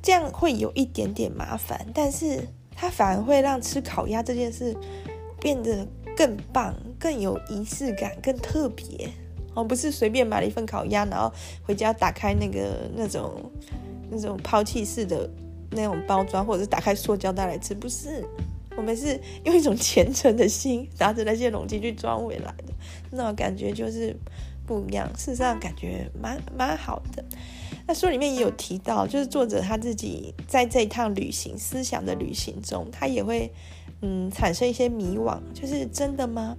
[0.00, 2.46] 这样会有一点点麻烦，但是
[2.76, 4.74] 他反而会让吃烤鸭这件事
[5.40, 5.86] 变得
[6.16, 9.08] 更棒、更有仪式感、更特别
[9.54, 9.64] 哦。
[9.64, 11.30] 不是随便买了一份烤鸭，然后
[11.64, 13.50] 回家打开那个那种
[14.08, 15.28] 那种抛弃式的
[15.72, 18.24] 那种包装，或者是打开塑胶袋来吃，不是。
[18.76, 22.72] 我们是用一种虔诚的心，拿着那些容器去装回来的，
[23.10, 24.16] 那种感觉就是
[24.68, 25.10] 不一样。
[25.16, 27.24] 事实上，感觉蛮蛮好的。
[27.86, 33.50] 那书里面也有提到，就是作者他自己在这一趟旅行、思想的旅行中，他也会
[34.02, 36.54] 嗯产生一些迷惘，就是真的吗？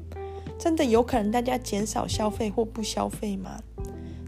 [0.58, 3.62] 真的有可能大家减少消费或不消费吗？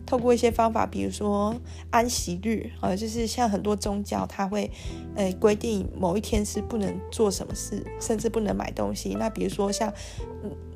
[0.06, 1.56] 透过一些方法，比如说
[1.90, 4.70] 安息日啊，就是像很多宗教，它会
[5.16, 9.16] 呃规定某一天是不能做什么事，甚至不能买东西。
[9.18, 9.92] 那比如说像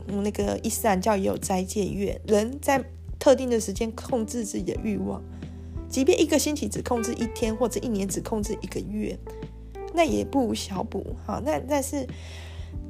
[0.08, 2.84] 嗯那个伊斯兰教也有斋戒月，人在
[3.26, 5.20] 特定的时间控制自己的欲望，
[5.90, 9.18] 即便一个星期只控制一天，或者一年只控制一个月，
[9.96, 11.42] 那也不无小补哈。
[11.44, 12.06] 那但是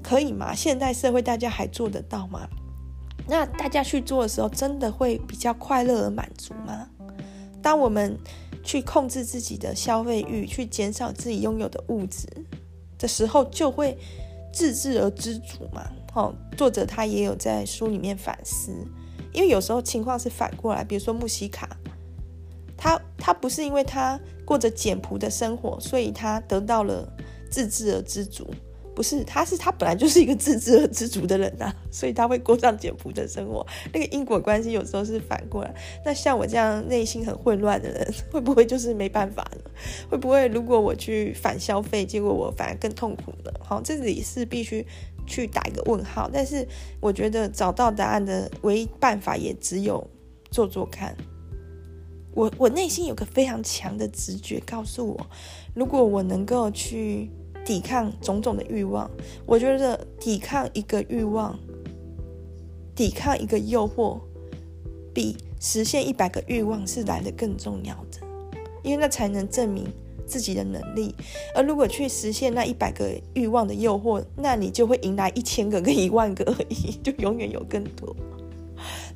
[0.03, 0.53] 可以吗？
[0.53, 2.49] 现代社会大家还做得到吗？
[3.29, 6.89] 那大家去做的时候，真的会比较快乐而满足吗？
[7.61, 8.19] 当我们
[8.61, 12.27] 去控制自己的消费欲，去减少自己拥有的物质
[12.99, 13.97] 的时候，就会
[14.51, 15.89] 自制而知足嘛。
[16.13, 18.73] 哦，作者他也有在书里面反思，
[19.35, 21.69] 因为有时候情况是反过来，比如说穆西卡，
[22.77, 27.07] 他他不是因为他过着简朴的生活，所以他得到了
[27.51, 28.47] 自制而知足。
[28.95, 33.67] 不是，他是他本来就是一个自知而知足的人呐、啊， 所以他会过上简朴的生活。
[33.91, 35.75] 那个因果关系有时候是反过来。
[36.05, 39.69] 那像我这样内心很混乱的人， 会不会就是没办法呢？
[40.09, 43.51] 会不会如果我去反消费，结果我反而更痛苦呢？
[43.59, 44.87] 好，这里是必须
[45.25, 46.29] 去打一个问号。
[46.31, 46.67] 但是
[46.99, 50.05] 我觉得找到答案的唯一办法，也只有
[50.51, 51.15] 做做看。
[52.33, 55.27] 我我内心有个非常强的直觉告诉我，
[55.73, 57.29] 如果我能够去。
[57.65, 59.09] 抵抗种种的欲望，
[59.43, 61.57] 我觉得抵抗一个欲望，
[62.95, 64.19] 抵抗一个诱惑，
[65.11, 68.19] 比实现一百个欲望是来的更重要的，
[68.83, 69.83] 因为那才能证明
[70.27, 71.13] 自己的能力。
[71.53, 78.15] 而如果去实现那一百个欲望的诱惑，那你就会迎来一千个跟一万个而已， 就永远有更多。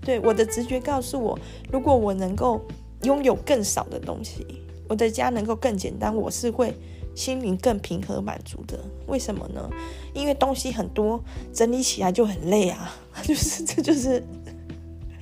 [0.02, 1.38] 对，我的直觉告诉我，
[1.72, 2.62] 如果我能够
[3.04, 4.46] 拥有更少的东西，
[4.88, 6.74] 我的家能够更简单，我是会。
[7.16, 9.70] 心灵更平和满足的，为什么呢？
[10.14, 12.90] 因为东西很多，整理起来就很累啊，
[13.24, 14.24] 就是这就是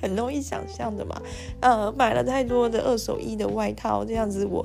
[0.00, 1.20] 很容易想象的嘛。
[1.60, 4.64] 呃，买了太多的二手衣的外套，这样子我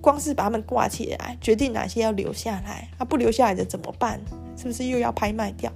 [0.00, 4.20] 光是把它们挂起来，决定哪些要留下来，啊，不留下来的怎么办？
[4.56, 5.72] 是不是又要拍卖掉？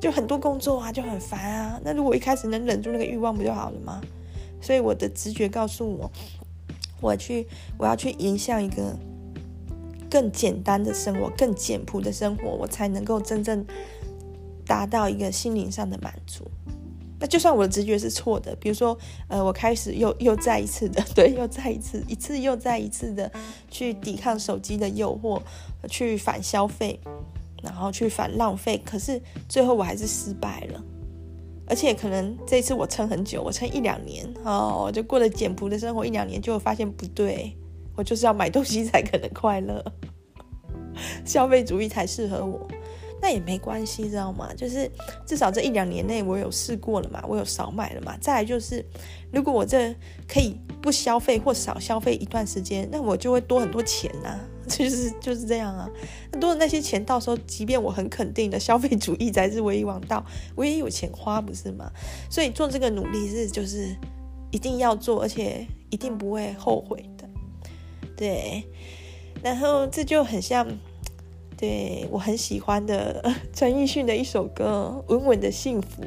[0.00, 1.80] 就很多工作啊，就很烦啊。
[1.84, 4.00] 那如果一开始能忍住那个欲望，不就好了吗？
[4.60, 6.10] 所以我的直觉告诉我，
[7.00, 7.46] 我去，
[7.78, 8.96] 我要去迎向一个。
[10.10, 13.64] 更简单的生活，更简朴的生活，我才能够真正
[14.66, 16.50] 达到一个心灵上的满足。
[17.22, 18.98] 那就算我的直觉是错的，比如说，
[19.28, 23.30] 呃，我开始又又再一次的， 对，又再一次，一次又再一次的
[23.70, 25.40] 去抵抗手机的诱惑，
[25.88, 26.98] 去反消费，
[27.62, 30.82] 然后去反浪费，可是最后我还是失败了。
[31.68, 37.56] 而且可能这一次我撑很久，我撑一两年，哦，就过了简朴的生活一两年，就发现不对，
[37.94, 39.80] 我就是要买东西才可能快乐，
[41.24, 42.66] 消费主义才适合我。
[43.22, 44.52] 那也没关系，知道吗？
[44.56, 44.90] 就是
[45.24, 48.16] 至少这一两年内我有试过了嘛，我有少买了嘛。
[48.20, 48.84] 再来就是，
[49.32, 49.94] 如果我这
[50.26, 54.40] 可以不消费或少消费一段时间，那我就会多很多钱呐、啊。
[54.68, 55.88] 就是就是这样啊。
[56.32, 60.24] 那多的那些钱，到时候即便我很肯定的消费主义才是唯一王道，
[60.56, 61.88] 我也有钱花，不是吗？
[62.28, 63.96] 所以做这个努力是就是
[64.50, 67.28] 一定要做，而且一定不会后悔的。
[68.16, 68.64] 对，
[69.42, 70.66] 然后这就很像。
[71.62, 76.02] 对，我很喜欢的 陈奕迅的一首歌《稳稳的幸福》，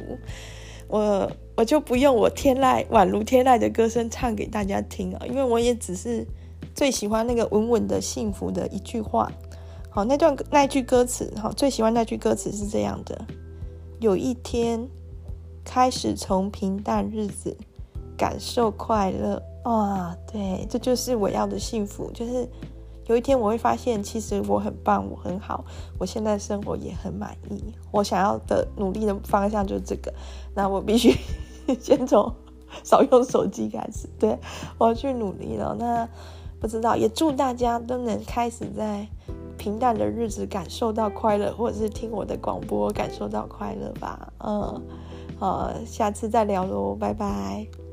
[0.89, 6.28] 我我就不用我天籁宛如天籁的歌声唱给大家听啊，因为我也只是
[6.74, 9.32] 最喜欢那个稳稳的幸福的一句话。
[9.89, 13.26] 好，那段那句歌词，好，最喜欢那句歌词是这样的：
[14.01, 14.86] 有一天
[15.64, 17.56] 开始从平淡日子
[18.18, 22.45] 感受快乐啊，对，这就是我要的幸福，就是。
[23.08, 25.64] 有一天我会发现，其实我很棒，我很好，
[25.99, 27.64] 我现在生活也很满意。
[27.91, 30.14] 我想要的努力的方向就是这个。
[30.56, 31.16] 那我必须
[31.80, 32.34] 先从
[32.84, 34.38] 少用手机开始，对，
[34.78, 35.76] 我要去努力了。
[35.78, 36.08] 那
[36.60, 39.08] 不知道，也祝大家都能开始在
[39.58, 44.34] 平淡的日子感受到快乐，或者是听我的广播感受到快乐吧。
[44.39, 44.82] 嗯，
[45.38, 47.85] 好，下次再聊喽，拜拜。